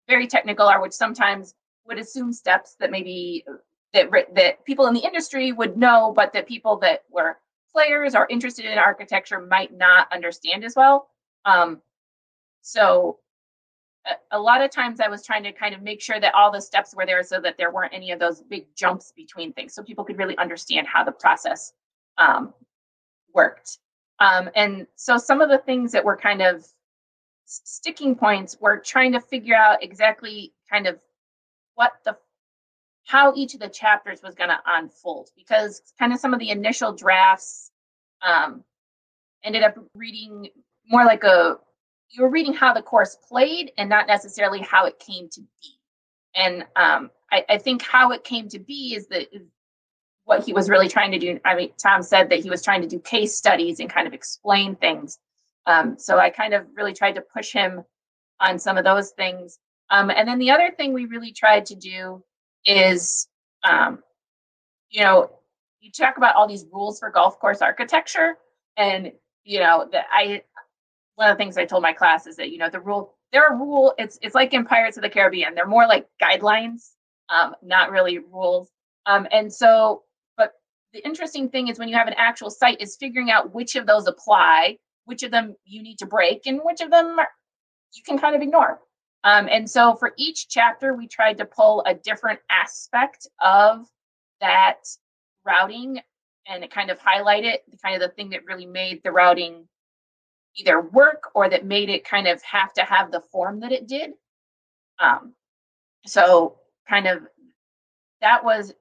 [0.08, 1.54] very technical or which sometimes
[1.86, 3.44] would assume steps that maybe
[3.92, 7.38] that that people in the industry would know but that people that were
[7.72, 11.08] players or interested in architecture might not understand as well.
[11.44, 11.80] Um,
[12.62, 13.18] so
[14.06, 16.50] a, a, lot of times i was trying to kind of make sure that all
[16.50, 19.74] the steps were there so that there weren't any of those big jumps between things
[19.74, 21.72] so people could really understand how the process
[22.18, 22.52] um,
[23.34, 23.78] worked
[24.20, 26.66] um, and so some of the things that were kind of
[27.44, 30.98] sticking points were trying to figure out exactly kind of
[31.74, 32.16] what the
[33.06, 36.50] how each of the chapters was going to unfold because kind of some of the
[36.50, 37.70] initial drafts
[38.20, 38.62] um,
[39.44, 40.48] ended up reading
[40.90, 41.56] more like a
[42.10, 45.78] you were reading how the course played and not necessarily how it came to be.
[46.34, 49.28] And um, I, I, think how it came to be is that
[50.28, 52.82] what he was really trying to do i mean tom said that he was trying
[52.82, 55.18] to do case studies and kind of explain things
[55.68, 57.84] um, so I kind of really tried to push him
[58.40, 59.58] on some of those things.
[59.90, 62.24] Um, and then the other thing we really tried to do
[62.64, 63.28] is,
[63.68, 64.02] um,
[64.88, 65.30] you know,
[65.80, 68.38] you talk about all these rules for golf course architecture,
[68.78, 69.12] and
[69.44, 70.42] you know that I
[71.14, 73.46] one of the things I told my class is that you know the rule there
[73.46, 73.94] are rule.
[73.98, 75.54] It's it's like in Pirates of the Caribbean.
[75.54, 76.90] They're more like guidelines,
[77.28, 78.70] um, not really rules.
[79.06, 80.02] Um, and so,
[80.92, 83.86] the interesting thing is when you have an actual site, is figuring out which of
[83.86, 87.28] those apply, which of them you need to break, and which of them are,
[87.94, 88.80] you can kind of ignore.
[89.24, 93.86] Um, and so for each chapter, we tried to pull a different aspect of
[94.40, 94.78] that
[95.44, 96.00] routing
[96.46, 99.66] and kind of highlight it, kind of the thing that really made the routing
[100.56, 103.86] either work or that made it kind of have to have the form that it
[103.86, 104.10] did.
[104.98, 105.34] Um,
[106.06, 106.56] so
[106.88, 107.22] kind of
[108.20, 108.72] that was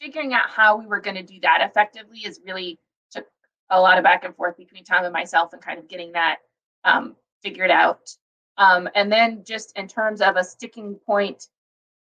[0.00, 2.78] figuring out how we were going to do that effectively is really
[3.10, 3.26] took
[3.70, 6.38] a lot of back and forth between Tom and myself and kind of getting that
[6.84, 8.10] um, figured out.
[8.58, 11.48] Um, and then just in terms of a sticking point,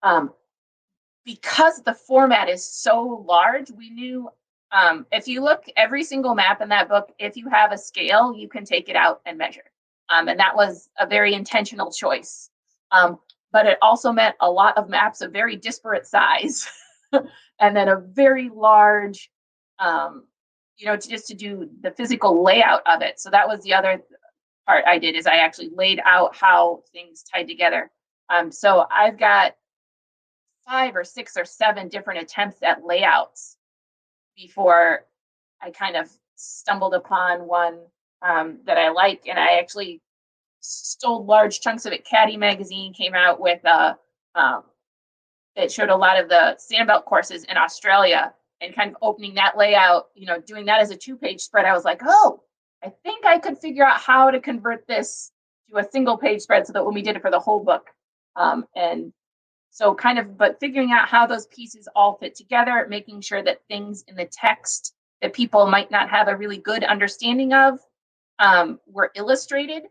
[0.02, 0.32] um,
[1.24, 4.30] because the format is so large, we knew
[4.72, 8.34] um, if you look every single map in that book, if you have a scale,
[8.34, 9.70] you can take it out and measure.
[10.10, 12.50] Um, and that was a very intentional choice.
[12.92, 13.18] Um,
[13.52, 16.68] but it also meant a lot of maps of very disparate size
[17.60, 19.30] and then a very large,
[19.78, 20.24] um,
[20.76, 23.18] you know, just to do the physical layout of it.
[23.20, 24.02] So that was the other
[24.66, 27.90] part I did is I actually laid out how things tied together.
[28.30, 29.54] Um, so I've got
[30.66, 33.56] five or six or seven different attempts at layouts
[34.36, 35.06] before
[35.60, 37.80] I kind of stumbled upon one
[38.22, 40.00] um, that I like, and I actually
[40.60, 42.04] stole large chunks of it.
[42.04, 43.96] Caddy magazine came out with a
[44.34, 44.62] um,
[45.58, 49.58] that showed a lot of the sandbelt courses in Australia, and kind of opening that
[49.58, 50.06] layout.
[50.14, 51.66] You know, doing that as a two-page spread.
[51.66, 52.40] I was like, oh,
[52.82, 55.32] I think I could figure out how to convert this
[55.68, 57.90] to a single-page spread, so that when we did it for the whole book,
[58.36, 59.12] um, and
[59.70, 63.60] so kind of, but figuring out how those pieces all fit together, making sure that
[63.68, 67.78] things in the text that people might not have a really good understanding of
[68.38, 69.82] um, were illustrated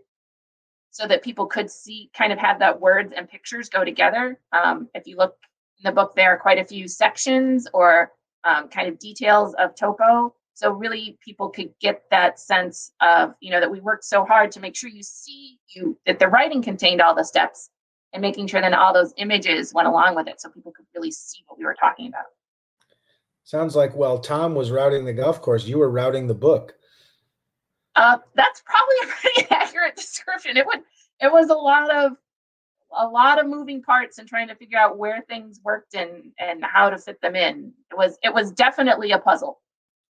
[0.91, 4.39] so that people could see, kind of have that words and pictures go together.
[4.51, 5.35] Um, if you look
[5.79, 8.11] in the book, there are quite a few sections or
[8.43, 10.33] um, kind of details of topo.
[10.53, 14.51] So really people could get that sense of, you know, that we worked so hard
[14.53, 17.69] to make sure you see you that the writing contained all the steps
[18.13, 21.11] and making sure then all those images went along with it so people could really
[21.11, 22.25] see what we were talking about.
[23.43, 26.73] Sounds like while Tom was routing the golf course, you were routing the book.
[27.95, 30.57] Uh, that's probably a pretty accurate description.
[30.57, 30.79] It would
[31.19, 32.13] it was a lot of
[32.95, 36.63] a lot of moving parts and trying to figure out where things worked and and
[36.63, 37.73] how to fit them in.
[37.91, 39.61] It was it was definitely a puzzle.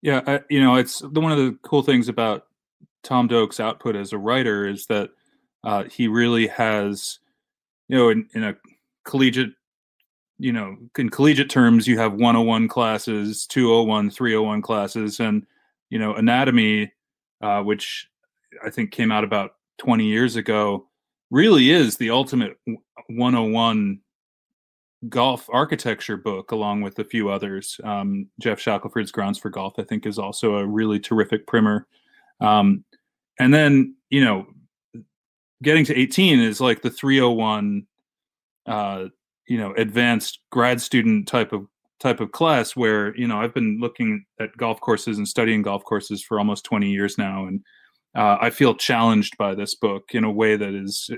[0.02, 2.46] Yeah, I, you know, it's the, one of the cool things about
[3.04, 5.10] Tom Doak's output as a writer is that
[5.64, 7.20] uh, he really has
[7.88, 8.56] you know, in, in a
[9.06, 9.54] collegiate,
[10.38, 15.46] you know, in collegiate terms, you have 101 classes, 201, 301 classes, and,
[15.90, 16.92] you know, anatomy,
[17.42, 18.08] uh, which
[18.64, 20.87] I think came out about 20 years ago,
[21.30, 22.58] really is the ultimate
[23.08, 24.00] 101
[25.10, 27.80] golf architecture book, along with a few others.
[27.84, 31.88] Um, Geoff Shackelford's Grounds for Golf, I think, is also a really terrific primer.
[32.40, 32.84] Um,
[33.40, 34.48] and then, you know,
[35.64, 37.86] getting to 18 is like the 301
[38.68, 39.06] uh
[39.48, 41.66] you know advanced grad student type of
[42.00, 45.84] type of class where you know i've been looking at golf courses and studying golf
[45.84, 47.62] courses for almost 20 years now and
[48.16, 51.10] uh, i feel challenged by this book in a way that is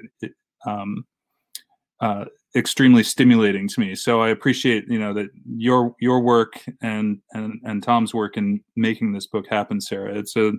[0.65, 1.05] um,
[2.01, 2.25] uh,
[2.55, 7.59] extremely stimulating to me so i appreciate you know that your your work and and
[7.63, 10.51] and tom's work in making this book happen sara it's a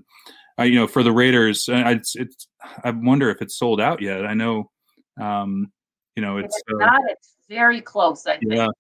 [0.60, 2.46] uh, you know, for the Raters, I, it's, it's,
[2.84, 4.26] I wonder if it's sold out yet.
[4.26, 4.70] I know,
[5.18, 5.72] um,
[6.16, 6.98] you know, it's, it's uh.
[7.08, 8.26] It's very close.
[8.26, 8.74] I yeah, think.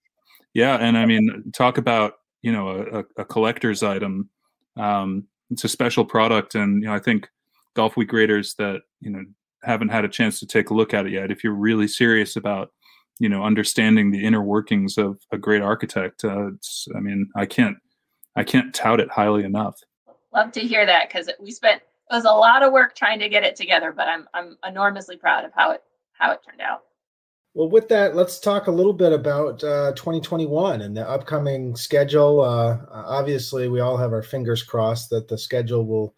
[0.52, 4.28] yeah, and I mean, talk about you know a, a collector's item.
[4.76, 7.28] Um, it's a special product, and you know, I think
[7.76, 9.24] Golfweek Raters that you know
[9.62, 11.30] haven't had a chance to take a look at it yet.
[11.30, 12.70] If you're really serious about
[13.18, 17.46] you know understanding the inner workings of a great architect, uh, it's, I mean, I
[17.46, 17.76] can't
[18.36, 19.80] I can't tout it highly enough
[20.32, 23.28] love to hear that because we spent it was a lot of work trying to
[23.28, 26.82] get it together, but I'm I'm enormously proud of how it how it turned out.
[27.54, 32.42] Well, with that, let's talk a little bit about uh, 2021 and the upcoming schedule.
[32.42, 36.14] Uh, obviously, we all have our fingers crossed that the schedule will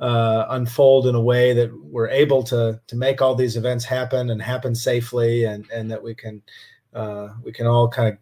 [0.00, 4.30] uh, unfold in a way that we're able to to make all these events happen
[4.30, 6.42] and happen safely, and and that we can
[6.94, 8.18] uh, we can all kind of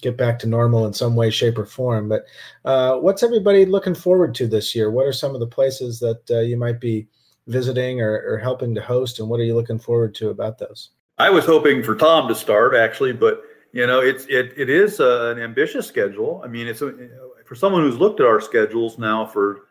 [0.00, 2.08] get back to normal in some way, shape, or form.
[2.08, 2.26] But
[2.64, 4.90] uh, what's everybody looking forward to this year?
[4.90, 7.06] What are some of the places that uh, you might be
[7.46, 10.90] visiting or, or, helping to host, and what are you looking forward to about those?
[11.18, 13.42] I was hoping for Tom to start actually, but
[13.72, 16.42] you know, it's it it is uh, an ambitious schedule.
[16.44, 16.92] I mean, it's a,
[17.44, 19.68] for someone who's looked at our schedules now for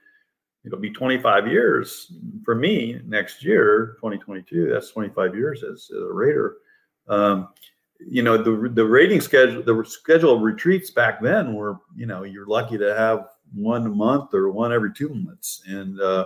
[0.65, 2.12] it'll be 25 years
[2.43, 4.69] for me next year, 2022.
[4.69, 6.58] That's 25 years as a Rater.
[7.08, 7.50] Um,
[8.00, 12.24] you know, the the rating schedule, the schedule of retreats back then were, you know,
[12.24, 16.26] you're lucky to have one a month or one every two months, and uh,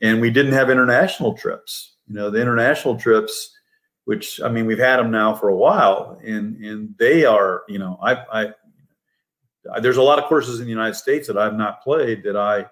[0.00, 1.96] and we didn't have international trips.
[2.08, 3.54] You know, the international trips,
[4.04, 7.78] which I mean, we've had them now for a while, and and they are, you
[7.78, 11.82] know, I I there's a lot of courses in the United States that I've not
[11.82, 12.64] played that I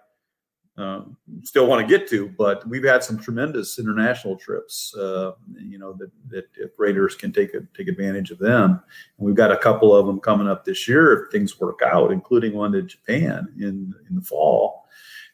[0.79, 4.95] um, still want to get to, but we've had some tremendous international trips.
[4.97, 8.81] Uh, you know that, that if Raters can take a, take advantage of them,
[9.19, 12.13] and we've got a couple of them coming up this year if things work out,
[12.13, 14.87] including one to Japan in in the fall.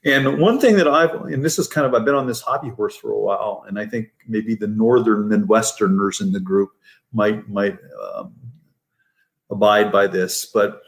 [0.06, 2.70] And one thing that I've and this is kind of I've been on this hobby
[2.70, 6.70] horse for a while, and I think maybe the northern Midwesterners in the group
[7.12, 7.76] might might
[8.14, 8.34] um,
[9.50, 10.80] abide by this, but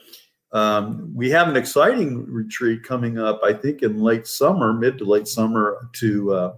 [0.57, 5.05] um, we have an exciting retreat coming up, I think, in late summer, mid to
[5.05, 6.55] late summer, to uh,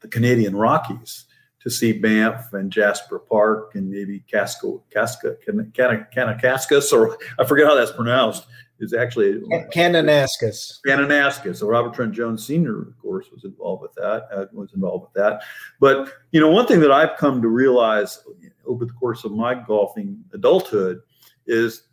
[0.00, 1.26] the Canadian Rockies
[1.60, 7.74] to see Banff and Jasper Park and maybe Casco, Casca, Kananaskis, or I forget how
[7.74, 8.46] that's pronounced.
[8.80, 9.40] Is actually
[9.74, 10.78] Kananaskis.
[10.86, 11.56] Kananaskis.
[11.56, 14.28] So Robert Trent Jones Sr., of course, was involved with that.
[14.32, 15.42] Uh, was involved with that.
[15.80, 18.22] But you know, one thing that I've come to realize
[18.64, 21.00] over the course of my golfing adulthood
[21.48, 21.87] is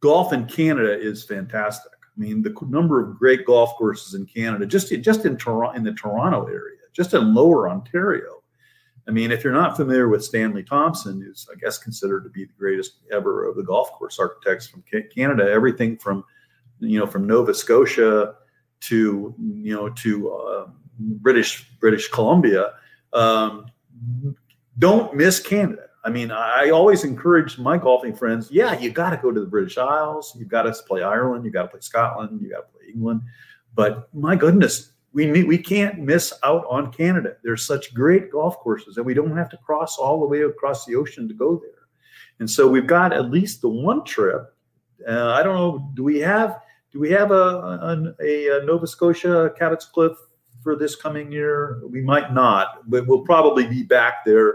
[0.00, 1.92] golf in Canada is fantastic.
[2.04, 5.84] I mean, the number of great golf courses in Canada, just just in Toronto, in
[5.84, 8.42] the Toronto area, just in Lower Ontario.
[9.06, 12.44] I mean, if you're not familiar with Stanley Thompson, who's I guess considered to be
[12.44, 14.84] the greatest ever of the golf course architects from
[15.14, 16.24] Canada, everything from
[16.80, 18.34] you know from Nova Scotia
[18.80, 20.66] to you know to uh,
[20.98, 22.72] British British Columbia,
[23.12, 23.66] um,
[24.78, 25.87] don't miss Canada.
[26.08, 29.46] I mean, I always encourage my golfing friends, yeah, you got to go to the
[29.46, 30.34] British Isles.
[30.38, 31.44] You've got to play Ireland.
[31.44, 32.40] You got to play Scotland.
[32.40, 33.20] You got to play England.
[33.74, 37.36] But my goodness, we we can't miss out on Canada.
[37.44, 40.86] There's such great golf courses, and we don't have to cross all the way across
[40.86, 41.88] the ocean to go there.
[42.38, 44.54] And so we've got at least the one trip.
[45.06, 45.92] Uh, I don't know.
[45.92, 50.16] Do we have do we have a, a, a Nova Scotia Cabot's Cliff
[50.62, 51.82] for this coming year?
[51.86, 54.54] We might not, but we'll probably be back there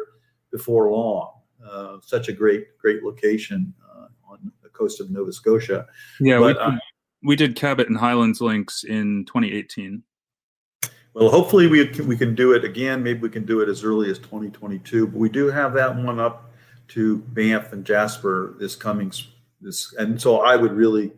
[0.52, 1.33] before long.
[1.68, 5.86] Uh, such a great, great location uh, on the coast of Nova Scotia.
[6.20, 6.78] Yeah, but, we, uh,
[7.24, 10.04] we did Cabot and Highlands links in 2018.
[11.14, 13.04] Well, hopefully we can, we can do it again.
[13.04, 15.08] Maybe we can do it as early as 2022.
[15.08, 16.52] But we do have that one up
[16.90, 19.12] to Banff and Jasper this coming
[19.62, 21.12] this, and so I would really,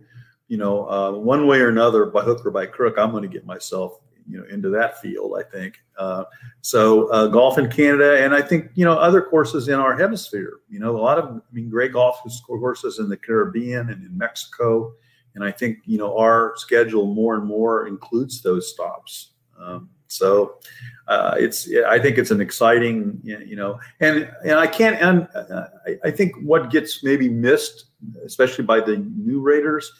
[0.48, 3.30] you know, uh, one way or another, by hook or by crook, I'm going to
[3.30, 5.34] get myself you know into that field.
[5.40, 6.26] I think uh,
[6.62, 7.08] so.
[7.12, 10.60] Uh, golf in Canada, and I think you know other courses in our hemisphere.
[10.70, 14.18] You know, a lot of I mean, great golf courses in the Caribbean and in
[14.18, 14.94] Mexico,
[15.36, 19.32] and I think you know our schedule more and more includes those stops.
[19.60, 20.60] Um, so
[21.08, 25.68] uh, it's I think it's an exciting you know and and I can't and uh,
[25.86, 27.86] I, I think what gets maybe missed,
[28.26, 29.92] especially by the new Raters,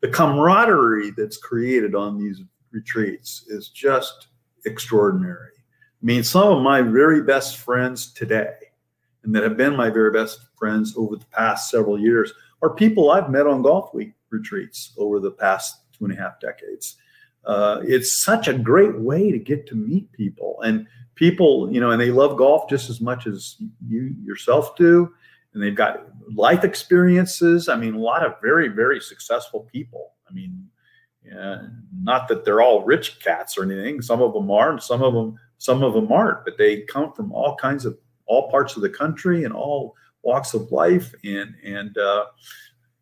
[0.00, 2.42] the camaraderie that's created on these
[2.72, 4.28] retreats is just
[4.64, 5.50] extraordinary.
[5.56, 8.54] I mean, some of my very best friends today,
[9.22, 12.32] and that have been my very best friends over the past several years,
[12.62, 16.96] are people I've met on Golfweek retreats over the past two and a half decades.
[17.44, 21.90] Uh, it's such a great way to get to meet people and people, you know,
[21.90, 23.56] and they love golf just as much as
[23.86, 25.12] you yourself do.
[25.52, 27.68] And they've got life experiences.
[27.68, 30.12] I mean, a lot of very, very successful people.
[30.28, 30.68] I mean,
[31.24, 34.02] not that they're all rich cats or anything.
[34.02, 36.44] Some of them are, and some of them some of them aren't.
[36.44, 40.54] But they come from all kinds of all parts of the country and all walks
[40.54, 42.26] of life, and and uh,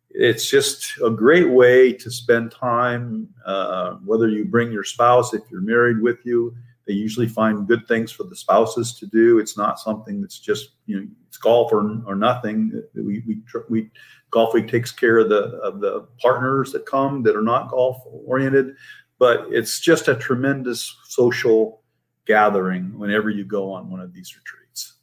[0.09, 3.29] it's just a great way to spend time.
[3.45, 6.55] Uh, whether you bring your spouse, if you're married with you,
[6.87, 9.39] they usually find good things for the spouses to do.
[9.39, 12.83] It's not something that's just you know it's golf or, or nothing.
[12.93, 13.89] We we we
[14.31, 18.75] Golfweek takes care of the of the partners that come that are not golf oriented,
[19.19, 21.81] but it's just a tremendous social
[22.25, 24.95] gathering whenever you go on one of these retreats.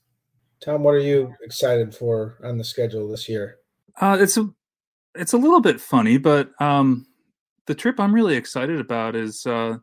[0.61, 3.59] Tom, what are you excited for on the schedule this year?
[4.01, 4.49] Uh, it's a
[5.15, 7.07] it's a little bit funny, but um,
[7.67, 9.77] the trip I'm really excited about is uh,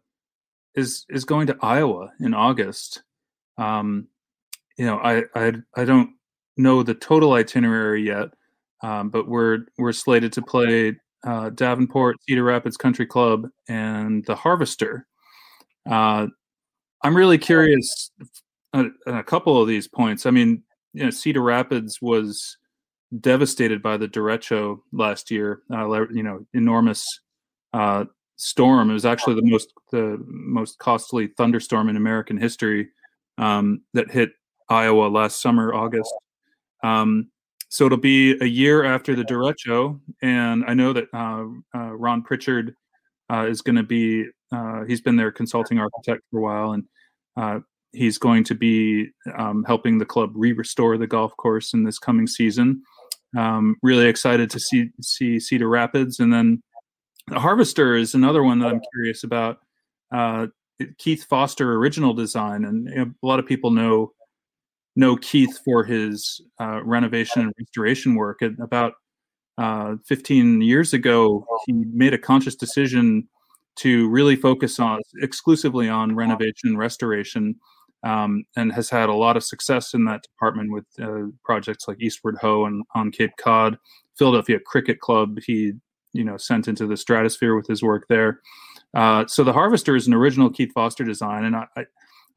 [0.73, 3.03] is is going to Iowa in August.
[3.57, 4.07] Um,
[4.77, 6.11] you know, I, I I don't
[6.57, 8.29] know the total itinerary yet,
[8.81, 10.95] um, but we're we're slated to play
[11.25, 15.07] uh, Davenport, Cedar Rapids Country Club, and the Harvester.
[15.89, 16.27] Uh,
[17.03, 18.11] I'm really curious
[18.73, 20.25] on a couple of these points.
[20.25, 20.63] I mean,
[20.93, 22.57] you know, Cedar Rapids was
[23.19, 25.61] devastated by the derecho last year.
[25.71, 27.03] Uh, you know, enormous
[27.73, 28.05] uh,
[28.37, 28.89] storm.
[28.89, 32.89] It was actually the most the most costly thunderstorm in American history
[33.37, 34.31] um, that hit
[34.69, 36.13] Iowa last summer, August.
[36.83, 37.29] Um,
[37.69, 41.45] so it'll be a year after the derecho, and I know that uh,
[41.75, 42.75] uh, Ron Pritchard
[43.31, 44.25] uh, is going to be.
[44.51, 46.83] Uh, he's been their consulting architect for a while, and
[47.35, 47.59] uh,
[47.91, 52.27] he's going to be um, helping the club re-restore the golf course in this coming
[52.27, 52.81] season.
[53.35, 56.61] Um, really excited to see see Cedar Rapids, and then
[57.27, 59.57] the Harvester is another one that I'm curious about.
[60.11, 60.47] Uh,
[60.97, 64.11] Keith Foster original design, and a lot of people know
[64.95, 68.41] know Keith for his uh, renovation and restoration work.
[68.41, 68.93] And about
[69.57, 73.27] uh, 15 years ago, he made a conscious decision
[73.77, 77.55] to really focus on exclusively on renovation and restoration,
[78.03, 82.01] um, and has had a lot of success in that department with uh, projects like
[82.01, 83.77] Eastward Ho and on Cape Cod,
[84.17, 85.39] Philadelphia Cricket Club.
[85.45, 85.73] He
[86.13, 88.39] you know sent into the stratosphere with his work there.
[88.93, 91.85] Uh, so the Harvester is an original Keith Foster design, and I, I,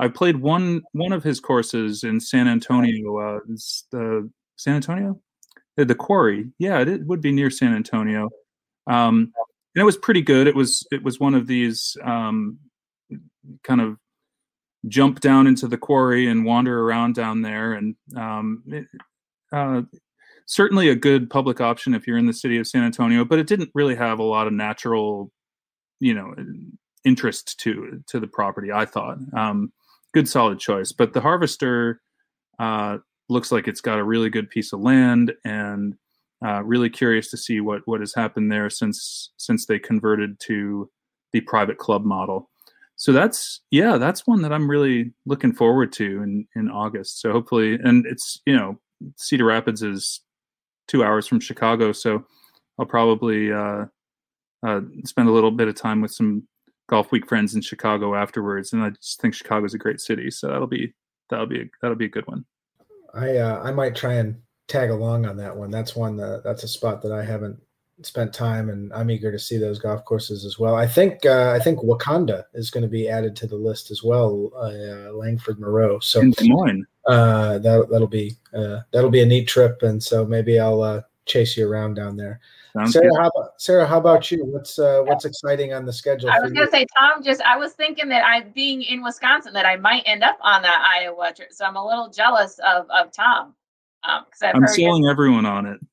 [0.01, 3.19] I played one one of his courses in San Antonio.
[3.19, 3.39] Uh,
[3.91, 5.21] the San Antonio,
[5.77, 6.51] the, the quarry.
[6.59, 8.31] Yeah, it, it, would be near San Antonio,
[8.87, 9.33] um,
[9.75, 10.47] and it was pretty good.
[10.47, 12.59] It was it was one of these um,
[13.65, 13.97] kind of
[14.87, 18.87] jump down into the quarry and wander around down there, and um, it,
[19.53, 19.83] uh,
[20.47, 23.47] certainly a good public option if you're in the city of San Antonio, but it
[23.47, 25.31] didn't really have a lot of natural,
[26.01, 26.35] you know,
[27.05, 28.73] interest to to the property.
[28.73, 29.73] I thought um,
[30.15, 32.01] good solid choice, but the Harvester
[32.59, 32.99] uh,
[33.29, 35.95] looks like it's got a really good piece of land, and
[36.45, 40.91] uh, really curious to see what what has happened there since since they converted to
[41.33, 42.51] the private club model.
[42.97, 47.21] So that's yeah, that's one that I'm really looking forward to in in August.
[47.21, 48.79] So hopefully, and it's you know
[49.17, 50.21] Cedar Rapids is
[50.89, 52.25] two hours from Chicago, so
[52.79, 53.87] I'll probably uh,
[54.67, 56.49] uh, spend a little bit of time with some
[56.91, 58.73] Golfweek friends in Chicago afterwards.
[58.73, 60.93] And I just think Chicago's a great city, so that'll be
[61.31, 62.45] that'll be a, that'll be a good one.
[63.15, 64.37] I uh, I might try and
[64.67, 65.71] tag along on that one.
[65.71, 67.61] That's one that that's a spot that I haven't
[68.03, 70.77] spent time, and I'm eager to see those golf courses as well.
[70.77, 74.03] I think uh, I think Wakonda is going to be added to the list as
[74.03, 74.51] well.
[74.57, 75.99] Uh, Langford Moreau.
[76.01, 80.03] So in Des Moines uh, that that'll be uh, that'll be a neat trip, and
[80.03, 82.41] so maybe I'll uh, chase you around down there.
[82.77, 84.45] Sounds Sara, how about, Sara, how about you?
[84.45, 86.31] What's uh, what's exciting on the schedule?
[86.31, 87.23] I was going to say, Tom.
[87.23, 90.63] Just I was thinking that I, being in Wisconsin, that I might end up on
[90.63, 91.53] that Iowa trip.
[91.53, 93.55] So I'm a little jealous of of Tom.
[94.05, 95.11] Um, i am selling it.
[95.11, 95.81] everyone on it.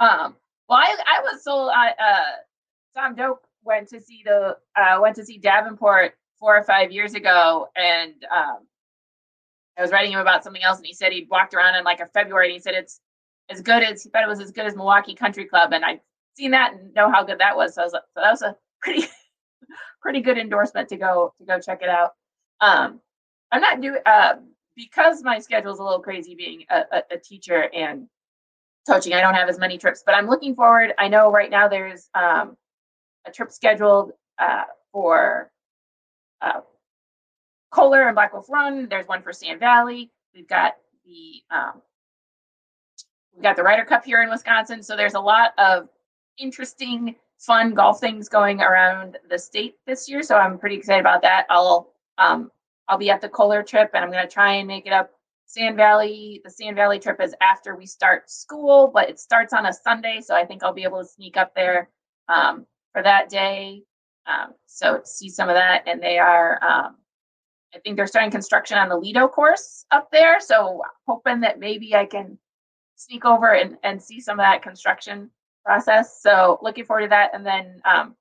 [0.00, 0.36] Um.
[0.68, 1.72] Well, I I was sold.
[1.74, 6.62] I uh, Tom Doak went to see the uh went to see Davenport four or
[6.62, 8.58] five years ago, and um,
[9.76, 12.00] I was writing him about something else, and he said he'd walked around in like
[12.00, 13.00] a February, and he said it's
[13.50, 16.00] as good as he thought it was as good as Milwaukee Country Club, and I'd
[16.36, 17.74] seen that and know how good that was.
[17.74, 19.06] So, was, so that was a pretty
[20.02, 22.12] pretty good endorsement to go to go check it out.
[22.60, 23.00] Um,
[23.50, 24.34] I'm not doing uh,
[24.76, 28.08] because my schedule is a little crazy being a, a, a, teacher and
[28.88, 29.14] coaching.
[29.14, 30.92] I don't have as many trips, but I'm looking forward.
[30.98, 32.56] I know right now there's um,
[33.26, 35.50] a trip scheduled uh, for
[36.42, 36.60] uh,
[37.70, 38.88] Kohler and Black Wolf Run.
[38.88, 40.10] There's one for Sand Valley.
[40.34, 40.74] We've got
[41.04, 41.82] the um,
[43.38, 44.82] we've got the Ryder Cup here in Wisconsin.
[44.82, 45.88] So there's a lot of
[46.38, 50.24] interesting, fun golf things going around the state this year.
[50.24, 51.46] So I'm pretty excited about that.
[51.48, 52.50] I'll um,
[52.88, 55.10] I'll be at the Kohler trip, and I'm going to try and make it up.
[55.46, 59.66] Sand Valley, the Sand Valley trip is after we start school, but it starts on
[59.66, 61.90] a Sunday, so I think I'll be able to sneak up there
[62.28, 63.84] um, for that day.
[64.26, 66.96] Um, so see some of that, and they are um,
[67.72, 70.40] I think they're starting construction on the Lido course up there.
[70.40, 72.36] So hoping that maybe I can
[72.98, 75.30] sneak over and, and see some of that construction
[75.64, 76.20] process.
[76.20, 77.30] So looking forward to that.
[77.34, 78.16] And then um,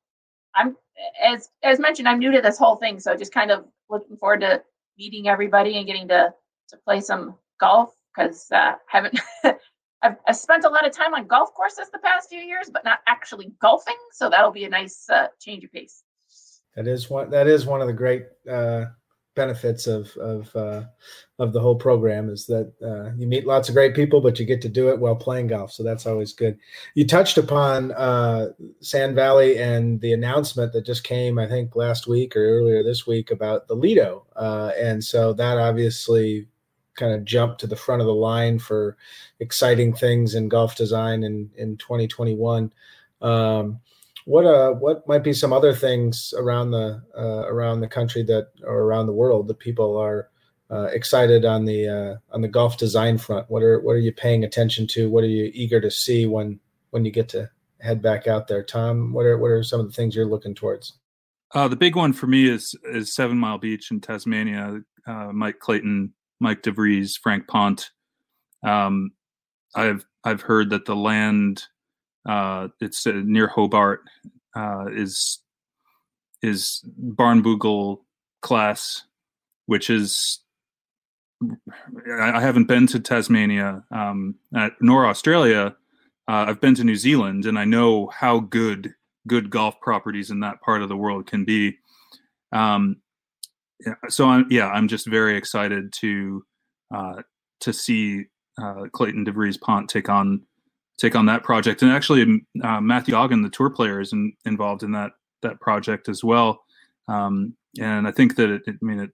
[0.56, 0.76] I'm
[1.24, 3.00] as as mentioned, I'm new to this whole thing.
[3.00, 4.64] So just kind of looking forward to
[4.98, 6.34] meeting everybody and getting to
[6.70, 9.20] to play some golf because uh, haven't
[10.04, 12.84] I've, I've, spent a lot of time on golf courses the past few years, but
[12.84, 13.98] not actually golfing.
[14.12, 16.04] So that'll be a nice uh, change of pace.
[16.76, 17.30] That is one.
[17.32, 18.86] That is one of the great uh,
[19.38, 20.84] benefits of of uh,
[21.40, 24.46] of the whole program is that uh, you meet lots of great people, but you
[24.46, 25.72] get to do it while playing golf.
[25.72, 26.58] So that's always good.
[26.96, 28.50] You touched upon uh,
[28.82, 33.08] Sand Valley and the announcement that just came, I think, last week or earlier this
[33.08, 36.48] week about the Lido, uh, and so that obviously
[36.96, 38.98] kind of jumped to the front of the line for
[39.40, 42.74] exciting things in golf design in in 2021.
[43.22, 43.80] Um,
[44.28, 48.50] what uh what might be some other things around the uh, around the country that
[48.64, 50.30] or around the world that people are
[50.70, 53.50] uh, excited on the uh, on the golf design front?
[53.50, 55.10] What are what are you paying attention to?
[55.10, 56.60] What are you eager to see when
[56.90, 57.50] when you get to
[57.80, 58.64] head back out there.
[58.64, 60.94] Tom, what are what are some of the things you're looking towards?
[61.54, 64.82] Uh, the big one for me is is Seven Mile Beach in Tasmania.
[65.06, 67.92] Uh, Mike Clayton, Mike DeVries, Frank Pont.
[68.66, 69.12] Um,
[69.76, 71.64] I've I've heard that the land
[72.28, 74.02] uh, it's uh, near Hobart
[74.56, 75.40] uh, is
[76.44, 78.00] is Barnbougle
[78.42, 79.04] class,
[79.66, 80.40] which is
[82.20, 84.36] I haven't been to Tasmania um,
[84.82, 85.76] nor Australia.
[86.28, 88.94] Uh, I've been to New Zealand, and I know how good
[89.28, 91.78] good golf properties in that part of the world can be.
[92.52, 92.98] Um,
[94.10, 96.44] so I'm yeah, I'm just very excited to
[96.94, 97.22] uh,
[97.62, 98.26] to see
[98.62, 100.47] uh, Clayton DeVries Pont take on
[100.98, 104.84] take on that project, and actually uh, Matthew Goggin, the tour player, is in, involved
[104.84, 106.64] in that that project as well.
[107.08, 109.12] Um, and I think that it, I mean it,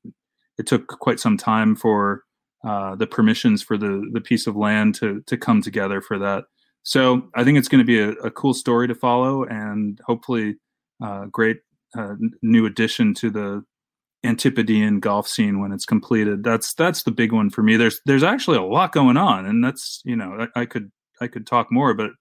[0.58, 2.24] it took quite some time for
[2.64, 6.46] uh, the permissions for the the piece of land to to come together for that.
[6.84, 10.56] So I think it's going to be a, a, cool story to follow, and hopefully,
[11.02, 11.60] uh, great
[11.98, 13.64] uh, new addition to the
[14.26, 16.44] Antipodean golf scene when it's completed.
[16.44, 17.78] That's that's the big one for me.
[17.78, 21.28] There's there's actually a lot going on, and that's you know I, I could I
[21.28, 22.12] could talk more, but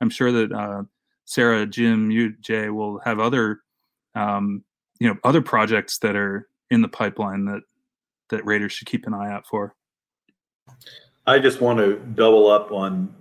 [0.00, 0.82] I'm sure that uh,
[1.24, 3.60] Sara, Jim, you, Jay will have other
[4.14, 4.64] um,
[5.00, 7.62] you know other projects that are in the pipeline that
[8.30, 9.74] that Raters should keep an eye out for.
[11.26, 13.14] I just want to double up on.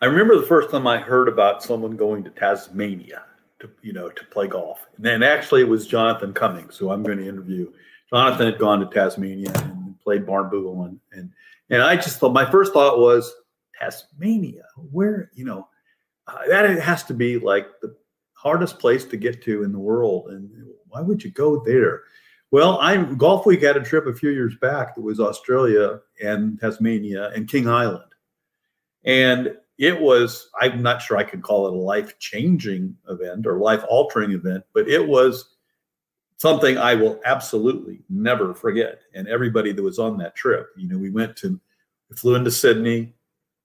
[0.00, 3.24] I remember the first time I heard about someone going to Tasmania
[3.60, 7.02] to you know to play golf, and then actually it was Jonathan Cummings, who I'm
[7.02, 7.70] going to interview.
[8.08, 11.30] Jonathan had gone to Tasmania and played Barnbougle, and and
[11.70, 13.32] and I just thought my first thought was
[13.80, 15.68] Tasmania, where you know
[16.26, 17.94] uh, that has to be like the
[18.34, 20.50] hardest place to get to in the world, and
[20.88, 22.02] why would you go there?
[22.50, 27.30] Well, I'm Golfweek had a trip a few years back that was Australia and Tasmania
[27.30, 28.04] and King Island.
[29.04, 33.58] And it was, I'm not sure I could call it a life changing event or
[33.58, 35.56] life altering event, but it was
[36.36, 39.00] something I will absolutely never forget.
[39.14, 41.58] And everybody that was on that trip, you know, we went to,
[42.14, 43.14] flew into Sydney,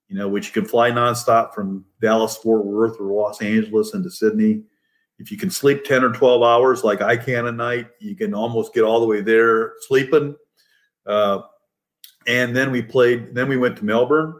[0.08, 4.10] you know, which you can fly nonstop from Dallas, Fort Worth, or Los Angeles into
[4.10, 4.62] Sydney
[5.18, 8.34] if you can sleep 10 or 12 hours like I can a night, you can
[8.34, 10.36] almost get all the way there sleeping.
[11.06, 11.40] Uh,
[12.26, 14.34] and then we played, then we went to Melbourne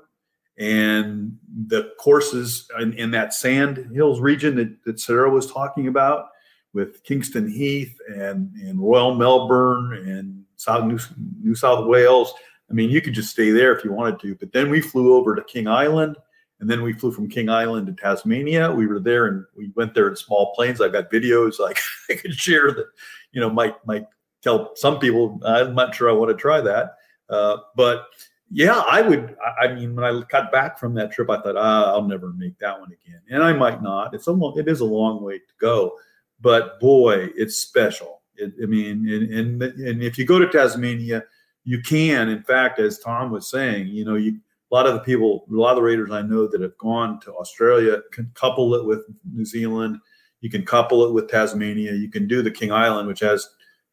[0.58, 1.36] and
[1.68, 6.28] the courses in, in that sand hills region that, that, Sara was talking about
[6.72, 10.98] with Kingston Heath and, and Royal Melbourne and South New,
[11.42, 12.32] New South Wales.
[12.70, 14.34] I mean, you could just stay there if you wanted to.
[14.34, 16.16] But then we flew over to King Island
[16.60, 18.72] and then we flew from King Island to Tasmania.
[18.72, 20.80] We were there and we went there in small planes.
[20.80, 21.78] I've got videos like
[22.10, 22.86] I could share that,
[23.32, 24.06] you know, might might
[24.42, 26.96] tell some people I'm not sure I want to try that.
[27.28, 28.06] Uh, but
[28.50, 29.36] yeah, I would.
[29.60, 32.58] I mean, when I got back from that trip, I thought, ah, I'll never make
[32.60, 34.14] that one again, and I might not.
[34.14, 35.96] It's a long, it is a long way to go,
[36.40, 38.22] but boy, it's special.
[38.36, 41.24] It, I mean, and, and and if you go to Tasmania,
[41.66, 42.28] you can.
[42.28, 44.38] In fact, as Tom was saying, you know, you
[44.70, 47.20] a lot of the people, a lot of the Raters I know that have gone
[47.20, 49.98] to Australia can couple it with New Zealand.
[50.40, 51.92] You can couple it with Tasmania.
[51.92, 53.48] You can do the King Island, which has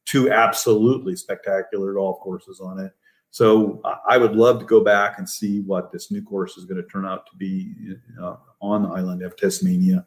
[0.06, 2.92] two absolutely spectacular golf courses on it.
[3.30, 6.82] So I would love to go back and see what this new course is going
[6.82, 7.74] to turn out to be
[8.22, 10.06] uh, on the island of Tasmania.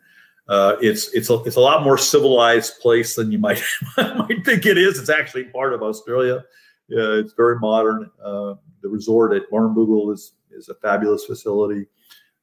[0.49, 3.61] Uh, it's it's a, it's a lot more civilized place than you might
[3.97, 4.99] might think it is.
[4.99, 6.45] It's actually part of Australia.
[6.89, 8.11] Yeah, it's very modern.
[8.23, 11.87] Uh, the resort at Barnbougle is is a fabulous facility.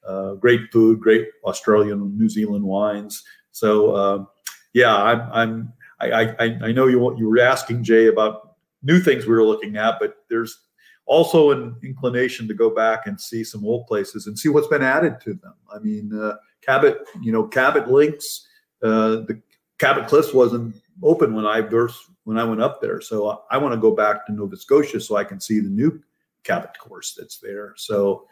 [0.06, 3.24] Uh, great food, great Australian, New Zealand wines.
[3.52, 4.28] So um,
[4.74, 9.26] yeah, I'm, I'm I, I, I know you you were asking Jay about new things
[9.26, 10.60] we were looking at, but there's
[11.06, 14.84] also an inclination to go back and see some old places and see what's been
[14.84, 15.54] added to them.
[15.74, 18.48] I mean, uh, Cabot, you know, Cabot Links,
[18.82, 19.41] uh, the
[19.80, 23.58] Cabot Cliffs wasn't open when I first when I went up there, so I, I
[23.58, 26.02] want to go back to Nova Scotia so I can see the new
[26.44, 27.74] Cabot course that's there.
[27.78, 28.28] So,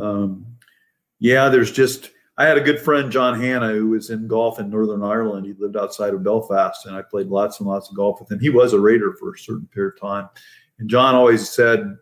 [0.00, 0.46] um,
[1.18, 4.70] yeah, there's just, I had a good friend, John Hanna, who was in golf in
[4.70, 5.46] Northern Ireland.
[5.46, 8.40] He lived outside of Belfast, and I played lots and lots of golf with him.
[8.40, 10.28] He was a Rater for a certain period of time.
[10.78, 11.96] And John always said,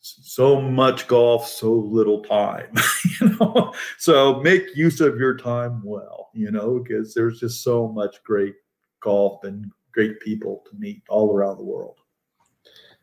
[0.00, 2.72] so much golf, so little time.
[3.20, 6.28] you know, so make use of your time well.
[6.34, 8.54] You know, because there's just so much great
[9.04, 11.98] golf and great people to meet all around the world.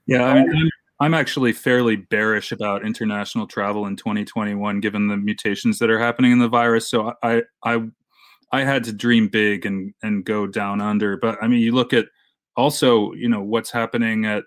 [0.07, 5.79] Yeah, I mean, I'm actually fairly bearish about international travel in 2021, given the mutations
[5.79, 6.89] that are happening in the virus.
[6.89, 7.83] So I, I,
[8.51, 11.17] I had to dream big and and go down under.
[11.17, 12.07] But I mean, you look at
[12.57, 14.43] also, you know, what's happening at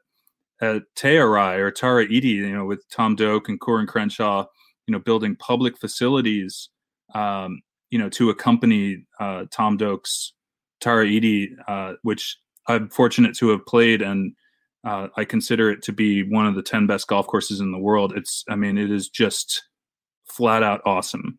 [0.61, 4.45] at Te Arai or Tara Iti, you know, with Tom Doak and Coore and Crenshaw,
[4.87, 6.69] you know, building public facilities,
[7.15, 10.35] um, you know, to accompany uh, Tom Doak's
[10.85, 12.37] Tara Iti, uh, which
[12.69, 14.35] I'm fortunate to have played, and
[14.85, 17.79] uh, I consider it to be one of the 10 best golf courses in the
[17.79, 18.13] world.
[18.15, 19.63] It's, I mean, it is just
[20.27, 21.39] flat out awesome.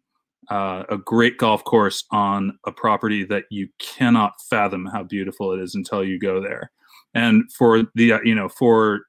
[0.49, 5.59] Uh, a great golf course on a property that you cannot fathom how beautiful it
[5.59, 6.71] is until you go there.
[7.13, 9.01] And for the, uh, you know, for,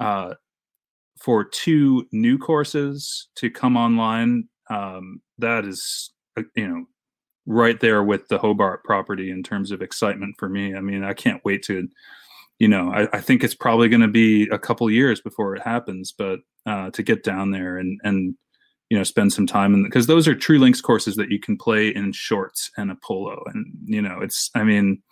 [0.00, 0.34] uh,
[1.20, 6.84] for two new courses to come online, um, that is, uh, you know,
[7.46, 10.74] right there with the Hobart property in terms of excitement for me.
[10.74, 11.88] I mean, I can't wait to,
[12.58, 15.62] you know, I, I think it's probably going to be a couple years before it
[15.62, 18.34] happens, but uh, to get down there and and
[18.88, 21.56] you know spend some time and because those are true links courses that you can
[21.56, 25.02] play in shorts and a polo and you know it's I mean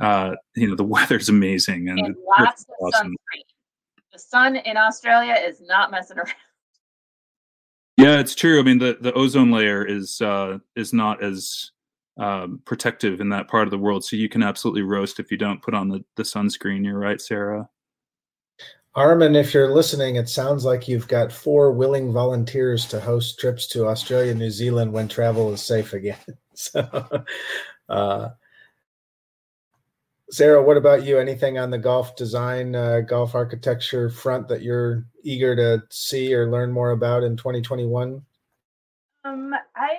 [0.00, 3.08] uh, you know the weather's amazing and, and lots of awesome.
[3.08, 3.42] sunscreen.
[4.12, 6.32] The sun in Australia is not messing around.
[7.96, 8.60] Yeah, it's true.
[8.60, 11.70] I mean, the, the ozone layer is uh, is not as
[12.18, 15.38] um, protective in that part of the world, so you can absolutely roast if you
[15.38, 16.84] don't put on the, the sunscreen.
[16.84, 17.68] You're right, Sara.
[18.94, 23.66] Armin, if you're listening, it sounds like you've got four willing volunteers to host trips
[23.68, 26.16] to Australia, New Zealand when travel is safe again.
[26.54, 27.24] so,
[27.90, 28.30] uh,
[30.30, 31.18] Sara, what about you?
[31.18, 36.50] Anything on the golf design, uh, golf architecture front that you're eager to see or
[36.50, 38.20] learn more about in 2021?
[39.24, 39.96] Um, I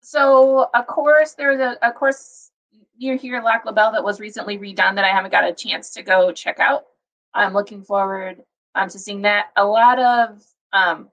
[0.00, 2.50] so a course there's a, course
[2.98, 5.92] near here, Lac La Belle, that was recently redone that I haven't got a chance
[5.92, 6.84] to go check out.
[7.32, 8.42] I'm looking forward
[8.74, 9.50] um, to seeing that.
[9.56, 11.08] A lot of um,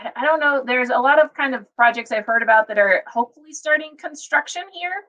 [0.00, 0.62] I don't know.
[0.64, 4.62] There's a lot of kind of projects I've heard about that are hopefully starting construction
[4.72, 5.04] here.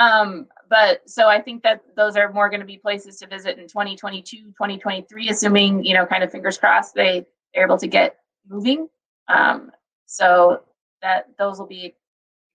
[0.00, 3.58] Um, but so I think that those are more going to be places to visit
[3.58, 8.16] in 2022, 2023, assuming, you know, kind of fingers crossed they, they're able to get
[8.48, 8.88] moving.
[9.28, 9.70] Um,
[10.06, 10.62] so
[11.02, 11.94] that those will be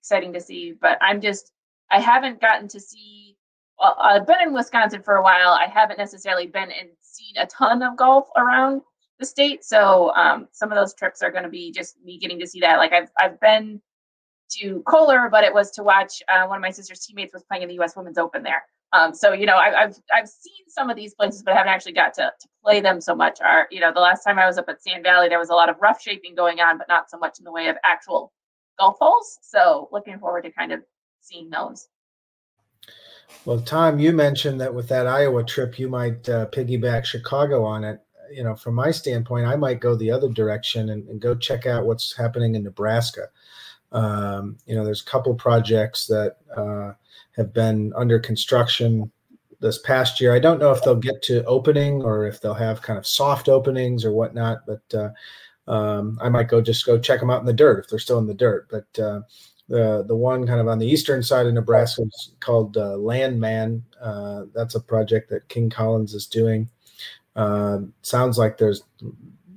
[0.01, 0.73] exciting to see.
[0.79, 1.51] But I'm just,
[1.91, 3.37] I haven't gotten to see,
[3.79, 5.49] well, I've been in Wisconsin for a while.
[5.49, 8.81] I haven't necessarily been and seen a ton of golf around
[9.19, 9.63] the state.
[9.63, 12.61] So um, some of those trips are going to be just me getting to see
[12.61, 12.77] that.
[12.77, 13.81] Like I've, I've been
[14.51, 17.63] to Kohler, but it was to watch uh, one of my sister's teammates was playing
[17.63, 17.95] in the U.S.
[17.95, 18.63] Women's Open there.
[18.93, 21.73] Um, so you know, I, have I've seen some of these places, but I haven't
[21.73, 23.41] actually got to, to play them so much.
[23.41, 25.53] Are you know, the last time I was up at Sand Valley, there was a
[25.53, 28.31] lot of rough shaping going on, but not so much in the way of actual
[28.79, 29.39] golf holes.
[29.41, 30.81] So looking forward to kind of
[31.21, 31.87] seeing those.
[33.45, 37.83] Well, Tom, you mentioned that with that Iowa trip, you might uh, piggyback Chicago on
[37.83, 38.01] it.
[38.31, 41.65] You know, from my standpoint, I might go the other direction and, and go check
[41.65, 43.29] out what's happening in Nebraska.
[43.95, 46.93] Um, you know, there's a couple projects that uh,
[47.37, 49.09] have been under construction
[49.61, 50.35] this past year.
[50.35, 53.47] I don't know if they'll get to opening or if they'll have kind of soft
[53.47, 57.45] openings or whatnot, but uh, um, I might go just go check them out in
[57.45, 58.67] the dirt if they're still in the dirt.
[58.69, 59.21] But uh,
[59.69, 63.83] the the one kind of on the eastern side of Nebraska is called uh, Landman.
[64.01, 66.69] Uh, that's a project that King Collins is doing.
[67.35, 68.83] Uh, sounds like there's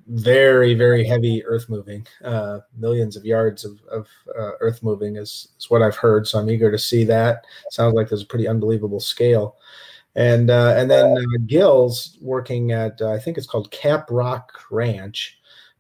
[0.09, 5.49] very very heavy earth moving uh, millions of yards of, of uh, earth moving is,
[5.59, 6.27] is what i've heard.
[6.27, 7.45] So i'm eager to see that.
[7.71, 9.57] Sounds like there's a pretty unbelievable scale.
[10.15, 14.53] And uh, and then uh, gil's working at uh, i think it's called cap rock
[14.71, 15.39] ranch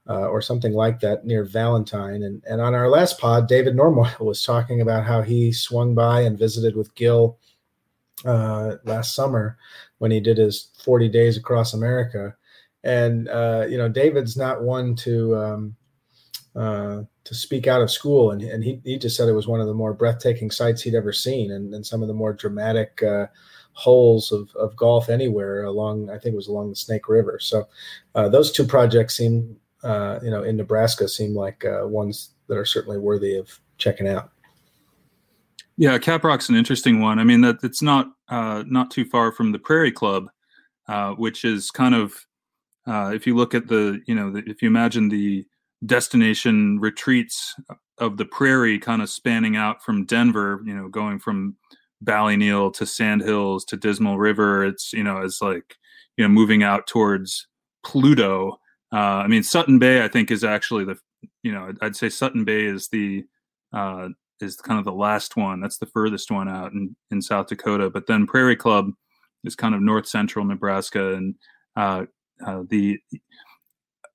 [0.09, 2.22] uh, or something like that near valentine.
[2.22, 6.20] And, and on our last pod david normoyle was talking about how he swung by
[6.20, 7.39] and visited with gil
[8.24, 9.57] last summer
[9.99, 12.35] when he did his 40 days across america
[12.85, 15.76] and uh, you know David's not one to um,
[16.55, 19.61] uh, to speak out of school, and, and he, he just said it was one
[19.61, 23.03] of the more breathtaking sights he'd ever seen, and, and some of the more dramatic
[23.03, 23.26] uh,
[23.72, 26.11] holes of, of golf anywhere along.
[26.11, 27.39] I think it was along the Snake River.
[27.41, 27.68] So
[28.14, 32.59] uh, those two projects seem uh, you know in Nebraska seem like uh, ones that
[32.59, 34.31] are certainly worthy of checking out.
[35.76, 37.20] Yeah, Caprock's an interesting one.
[37.20, 40.29] I mean that it's not not too far from the Prairie Club,
[41.16, 42.26] which is kind of
[42.89, 45.45] uh, if you look at the, you know, the, if you imagine the
[45.84, 47.55] destination retreats
[47.99, 51.57] of the prairie kind of spanning out from Denver, you know, going from
[52.05, 55.76] Ballyneal to Sandhills to Dismal River, it's, you know, it's like,
[56.16, 57.47] you know, moving out towards
[57.84, 58.59] Pluto.
[58.93, 60.97] Uh, I mean, Sutton Bay, I think, is actually the,
[61.43, 63.24] you know, I'd say Sutton Bay is the,
[63.72, 64.09] uh,
[64.41, 65.61] is kind of the last one.
[65.61, 67.91] That's the furthest one out in, in South Dakota.
[67.91, 68.93] But then Prairie Club
[69.45, 71.14] is kind of north central Nebraska.
[71.14, 71.34] And
[71.76, 72.07] uh,
[72.47, 72.99] uh, the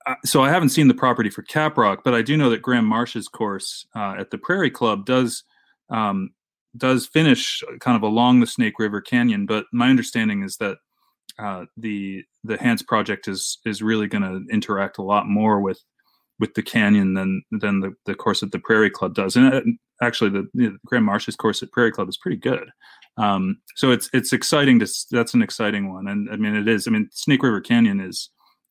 [0.06, 2.86] uh, so I haven't seen the property for Caprock, but I do know that Graham
[2.86, 5.44] Marsh's course uh, at the Prairie Club does
[5.90, 6.32] um,
[6.76, 9.46] does finish kind of along the Snake River Canyon.
[9.46, 10.78] But my understanding is that
[11.40, 15.82] uh, the the Hanse project is is really going to interact a lot more with
[16.40, 19.36] with the canyon than than the, the course at the Prairie Club does.
[19.36, 19.62] And uh,
[20.02, 22.70] actually the, the Graham Marsh's course at Prairie Club is pretty good.
[23.18, 26.88] Um, so it's it's exciting to that's an exciting one, and I mean it is.
[26.88, 28.30] I mean Snake River Canyon is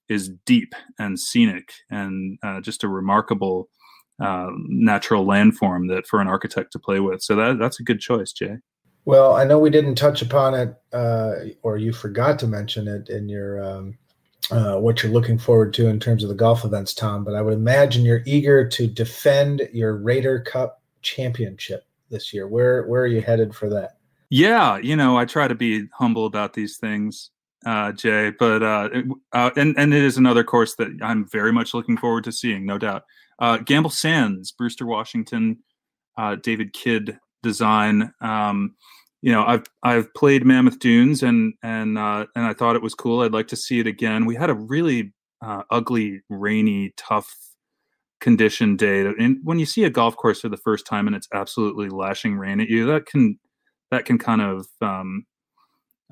[0.08, 3.68] is deep and scenic and uh, just a remarkable
[4.22, 7.22] uh, natural landform that for an architect to play with.
[7.22, 8.58] So that that's a good choice, Jay.
[9.04, 11.32] Well, I know we didn't touch upon it, uh,
[11.62, 13.98] or you forgot to mention it in your um,
[14.50, 17.24] uh, what you're looking forward to in terms of the golf events, Tom.
[17.24, 22.46] But I would imagine you're eager to defend your Rater Cup championship this year.
[22.46, 23.96] Where where are you headed for that?
[24.34, 27.30] Yeah, you know, I try to be humble about these things,
[27.66, 28.32] uh, Jay.
[28.38, 28.88] But uh,
[29.32, 32.64] uh, and and it is another course that I'm very much looking forward to seeing,
[32.64, 33.02] no doubt.
[33.38, 35.58] Uh, Gamble Sands, Brewster Washington,
[36.16, 38.10] uh, David Kidd design.
[38.22, 38.74] Um,
[39.20, 42.94] you know, I've I've played Mammoth Dunes and and uh, and I thought it was
[42.94, 43.20] cool.
[43.20, 44.24] I'd like to see it again.
[44.24, 45.12] We had a really
[45.42, 47.30] uh, ugly, rainy, tough
[48.20, 49.00] condition day.
[49.18, 52.36] And when you see a golf course for the first time and it's absolutely lashing
[52.38, 53.38] rain at you, that can
[53.92, 55.26] that can kind of um,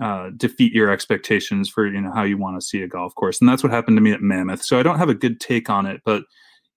[0.01, 3.41] uh, defeat your expectations for you know how you want to see a golf course.
[3.41, 4.63] And that's what happened to me at Mammoth.
[4.63, 6.23] So I don't have a good take on it, but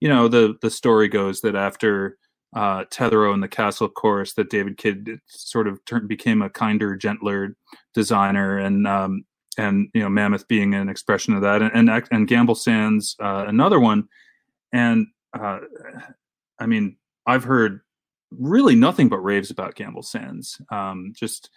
[0.00, 2.16] you know the the story goes that after
[2.56, 6.96] uh, Tetherow and the Castle course that David Kidd sort of turned became a kinder,
[6.96, 7.56] gentler
[7.92, 9.24] designer, and um,
[9.58, 13.44] and you know Mammoth being an expression of that, and and, and Gamble Sands uh,
[13.46, 14.08] another one,
[14.72, 15.06] and
[15.38, 15.60] uh,
[16.58, 16.96] I mean
[17.26, 17.80] I've heard
[18.38, 20.60] really nothing but raves about Gamble Sands.
[20.70, 21.50] Um, just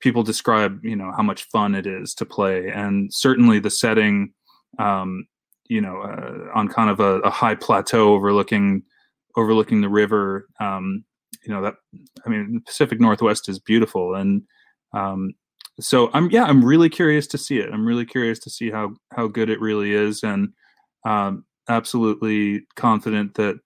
[0.00, 4.32] people describe you know how much fun it is to play, and certainly the setting,
[4.78, 5.26] um,
[5.68, 8.82] you know, uh, on kind of a, a high plateau overlooking
[9.36, 10.48] overlooking the river.
[10.60, 11.04] Um,
[11.44, 11.74] you know that
[12.26, 14.42] I mean the Pacific Northwest is beautiful, and
[14.92, 15.32] um,
[15.80, 17.70] so I'm yeah I'm really curious to see it.
[17.72, 20.50] I'm really curious to see how how good it really is, and
[21.06, 23.58] um, absolutely confident that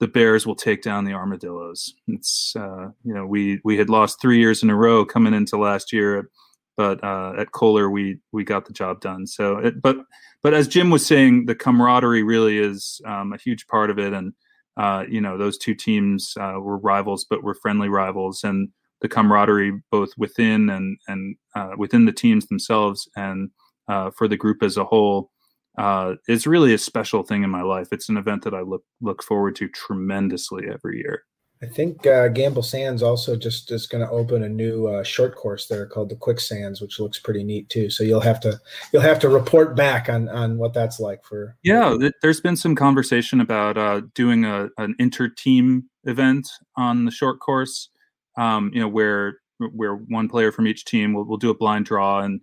[0.00, 1.94] the Bears will take down the Armadillos.
[2.08, 5.56] It's uh, you know we we had lost three years in a row coming into
[5.56, 6.30] last year,
[6.76, 9.26] but uh, at Kohler we we got the job done.
[9.26, 9.98] So it, but
[10.42, 14.12] but as Jim was saying, the camaraderie really is um, a huge part of it,
[14.12, 14.32] and
[14.76, 18.70] uh, you know, those two teams uh, were rivals, but were friendly rivals, and
[19.02, 23.50] the camaraderie both within and and uh, within the teams themselves and
[23.88, 25.30] uh, for the group as a whole
[25.78, 27.88] uh, is really a special thing in my life.
[27.92, 31.24] It's an event that I look look forward to tremendously every year.
[31.62, 35.36] I think uh, Gamble Sands also just is going to open a new uh, short
[35.36, 37.90] course there called the Quicksands, which looks pretty neat too.
[37.90, 38.58] So you'll have to
[38.92, 41.56] you'll have to report back on on what that's like for.
[41.62, 47.10] Yeah, there's been some conversation about uh, doing a an inter team event on the
[47.10, 47.90] short course.
[48.38, 51.84] Um, you know where where one player from each team will will do a blind
[51.84, 52.40] draw and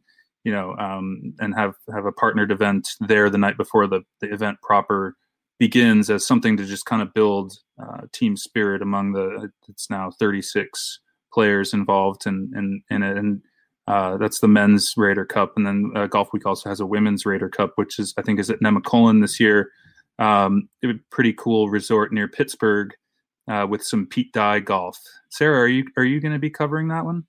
[0.47, 4.33] you know um, and have have a partnered event there the night before the the
[4.33, 5.17] event proper
[5.59, 10.09] begins as something to just kind of build uh, team spirit among the it's now
[10.09, 11.01] 36
[11.33, 13.41] players involved in in, in it and
[13.87, 17.47] uh, that's the men's Rater Cup, and then uh, Golfweek also has a women's Rater
[17.47, 19.71] Cup, which is I think is at Nemacolin this year.
[20.19, 22.93] Um, it a pretty cool resort near Pittsburgh
[23.47, 24.99] uh, with some Pete Dye golf.
[25.29, 27.23] Sara, are you are you going to be covering that one?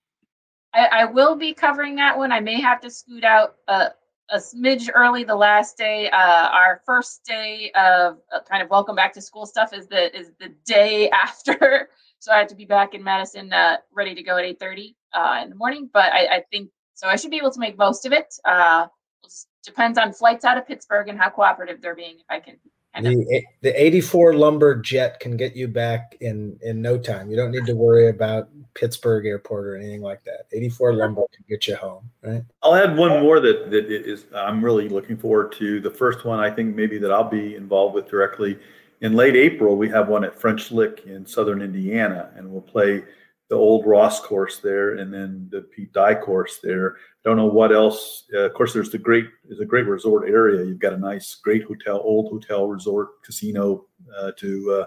[0.78, 2.30] I, I, will be covering that one.
[2.30, 3.88] I may have to scoot out uh,
[4.30, 6.08] a smidge early the last day.
[6.10, 10.16] Uh, our first day of uh, kind of welcome back to school stuff is the
[10.16, 14.22] is the day after, so I have to be back in Madison, uh, ready to
[14.22, 15.90] go at eight thirty uh, in the morning.
[15.92, 17.08] But I, I, think so.
[17.08, 18.34] I should be able to make most of it.
[18.46, 19.32] It
[19.64, 22.18] depends on flights out of Pittsburgh and how cooperative they're being.
[22.18, 22.56] If I can
[22.94, 27.30] the, the 84 lumber jet can get you back in in no time.
[27.30, 30.46] You don't need to worry about pittsburgh airport or anything like that.
[30.52, 32.42] 84 lumber can get you home right?
[32.62, 35.80] I'll add one more that that is i'm really looking forward to.
[35.80, 38.58] The first one i think maybe that i'll be involved with directly
[39.00, 43.02] in late april we have one at french lick in southern indiana and we'll play
[43.48, 46.96] the old Ross course there, and then the Pete Dye course there.
[47.28, 48.24] Don't know what else.
[48.32, 50.64] Uh, of course, there's the great is a great resort area.
[50.64, 53.84] You've got a nice, great hotel, old hotel resort casino
[54.18, 54.86] uh, to uh,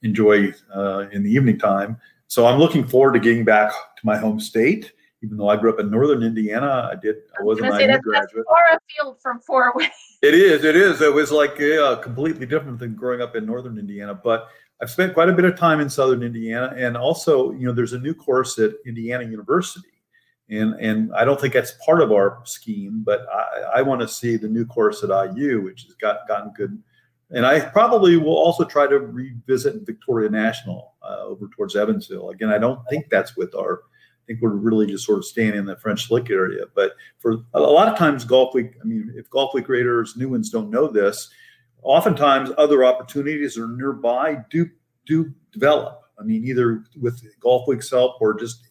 [0.00, 1.98] enjoy uh, in the evening time.
[2.28, 4.92] So I'm looking forward to getting back to my home state.
[5.22, 7.16] Even though I grew up in northern Indiana, I did.
[7.38, 8.46] I wasn't an IU graduate.
[8.46, 9.90] Far afield from Fort Wayne.
[10.22, 10.64] It is.
[10.64, 11.02] It is.
[11.02, 14.48] It was like yeah, completely different than growing up in northern Indiana, but
[14.80, 17.92] I've spent quite a bit of time in Southern Indiana, and also, you know, there's
[17.92, 19.91] a new course at Indiana University,
[20.52, 24.08] and and I don't think that's part of our scheme, but I, I want to
[24.08, 26.80] see the new course at IU, which has got gotten good,
[27.30, 32.30] and I probably will also try to revisit Victoria National uh, over towards Evansville.
[32.30, 33.80] Again, I don't think that's with our.
[33.82, 37.38] I think we're really just sort of staying in the French Lick area, but for
[37.54, 38.74] a lot of times, Golfweek.
[38.80, 41.28] I mean, if Golf Week Raters new ones don't know this
[41.82, 44.68] oftentimes other opportunities are nearby do
[45.06, 46.01] do develop.
[46.22, 48.64] I mean, either with Golfweek's help or just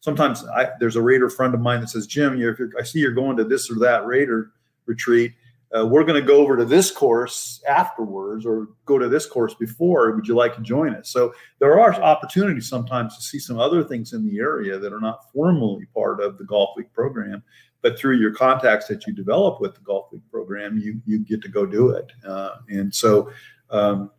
[0.00, 3.10] sometimes I, there's a Rater friend of mine that says, Jim, if I see you're
[3.10, 4.52] going to this or that Rater
[4.86, 5.32] retreat,
[5.76, 9.54] uh, we're going to go over to this course afterwards or go to this course
[9.54, 10.12] before.
[10.12, 11.08] Would you like to join us?
[11.08, 15.00] So there are opportunities sometimes to see some other things in the area that are
[15.00, 17.42] not formally part of the Golfweek program,
[17.80, 21.48] but through your contacts that you develop with the Golfweek program, you you get to
[21.48, 22.12] go do it.
[22.24, 23.30] Uh, and so.
[23.70, 24.10] Um,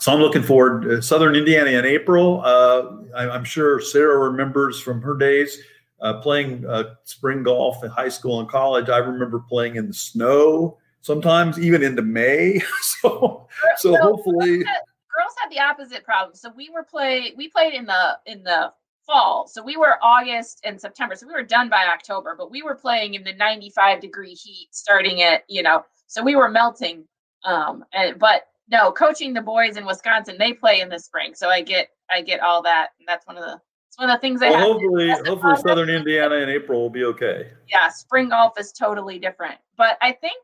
[0.00, 2.42] so I'm looking forward to Southern Indiana in April.
[2.42, 5.58] Uh, I, am sure Sara remembers from her days
[6.00, 8.88] uh, playing uh, spring golf in high school and college.
[8.88, 12.60] I remember playing in the snow, sometimes even into May.
[12.80, 13.46] so,
[13.76, 14.80] so, hopefully, girls had,
[15.14, 16.34] girls had the opposite problem.
[16.34, 18.72] So we were play we played in the in the
[19.06, 19.46] fall.
[19.48, 21.14] So we were August and September.
[21.14, 24.68] So we were done by October, but we were playing in the 95 degree heat
[24.70, 25.84] starting at you know.
[26.06, 27.04] So we were melting.
[27.44, 31.34] Um, and but no, coaching the boys in Wisconsin, they play in the spring.
[31.34, 32.90] So I get I get all that.
[32.98, 35.90] And that's one of the it's one of the things I well, hopefully hopefully Southern
[35.90, 37.50] Indiana in April will be okay.
[37.68, 39.56] Yeah, spring golf is totally different.
[39.76, 40.40] But I think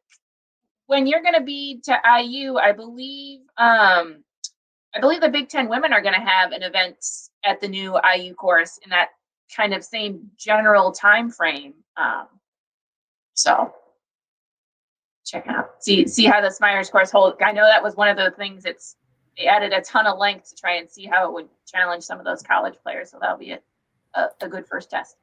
[0.87, 4.24] when you're gonna be to IU, I believe um
[4.95, 6.97] I believe the Big Ten women are gonna have an event
[7.45, 9.11] at the new IU course in that
[9.55, 11.74] kind of same general time frame.
[11.97, 12.27] Um
[13.35, 13.72] so
[15.27, 17.37] check it out see see how the Smyers course holds.
[17.45, 18.97] I know that was one of the things it's
[19.37, 22.18] they added a ton of length to try and see how it would challenge some
[22.18, 23.11] of those college players.
[23.11, 23.61] So that'll be a,
[24.14, 25.16] a, a good first test.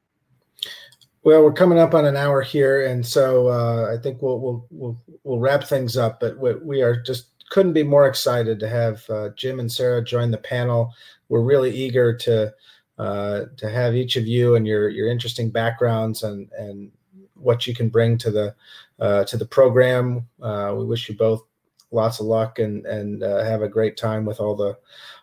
[1.23, 4.67] Well, we're coming up on an hour here, and so uh, I think we'll we'll
[4.69, 6.19] we'll we'll wrap things up.
[6.19, 10.03] But we, we are just couldn't be more excited to have uh, Jim and Sara
[10.03, 10.93] join the panel.
[11.29, 12.53] We're really eager to
[12.97, 16.91] uh, to have each of you and your your interesting backgrounds and and
[17.35, 18.55] what you can bring to the
[19.03, 20.27] uh, to the program.
[20.41, 21.43] Uh, we wish you both
[21.91, 24.77] lots of luck and and uh, have a great time with all the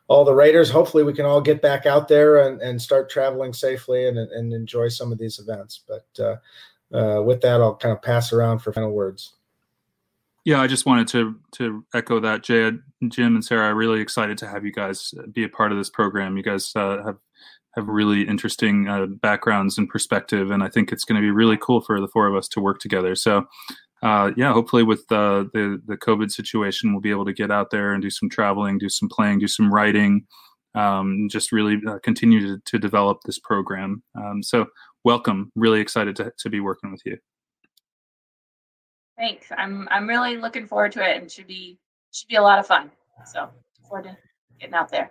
[0.06, 0.70] all the Raters.
[0.70, 4.52] Hopefully, we can all get back out there and, and start traveling safely and, and
[4.52, 5.80] enjoy some of these events.
[5.88, 9.34] But uh, uh, with that, I'll kind of pass around for final words.
[10.44, 12.72] Yeah, I just wanted to to echo that, Jay,
[13.08, 13.70] Jim, and Sara.
[13.70, 16.36] I'm really excited to have you guys be a part of this program.
[16.36, 17.16] You guys uh, have
[17.74, 21.56] have really interesting uh, backgrounds and perspective, and I think it's going to be really
[21.56, 23.14] cool for the four of us to work together.
[23.14, 23.44] So,
[24.02, 27.70] uh, yeah, hopefully with uh, the the COVID situation, we'll be able to get out
[27.70, 30.26] there and do some traveling, do some playing, do some writing,
[30.74, 34.02] um, just really uh, continue to, to develop this program.
[34.16, 34.66] Um, so,
[35.04, 35.52] welcome.
[35.54, 37.18] Really excited to to be working with you.
[39.16, 39.46] Thanks.
[39.56, 41.78] I'm I'm really looking forward to it, and should be
[42.12, 42.90] should be a lot of fun.
[43.26, 43.50] So,
[43.88, 44.16] forward to
[44.58, 45.10] getting out there.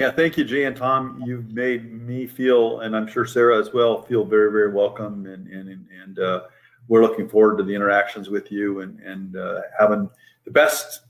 [0.00, 1.22] Yeah, thank you, Jay and Tom.
[1.26, 5.26] You've made me feel, and I'm sure Sara as well, feel very, very welcome.
[5.26, 6.44] And and and uh,
[6.88, 10.08] we're looking forward to the interactions with you and and uh, having
[10.46, 11.02] the best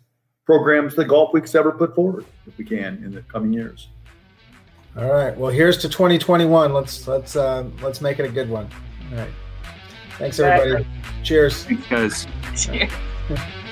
[0.45, 3.91] programs that Golfweek's ever put forward, if we can, in the coming years.
[4.97, 5.37] All right.
[5.37, 6.73] Well, here's to 2021.
[6.73, 8.69] Let's let's uh, let's make it a good one.
[9.13, 9.31] All right.
[10.19, 10.85] Thanks, everybody.
[11.23, 11.63] Cheers.
[11.63, 12.27] Thanks, guys.
[12.57, 12.91] Cheers.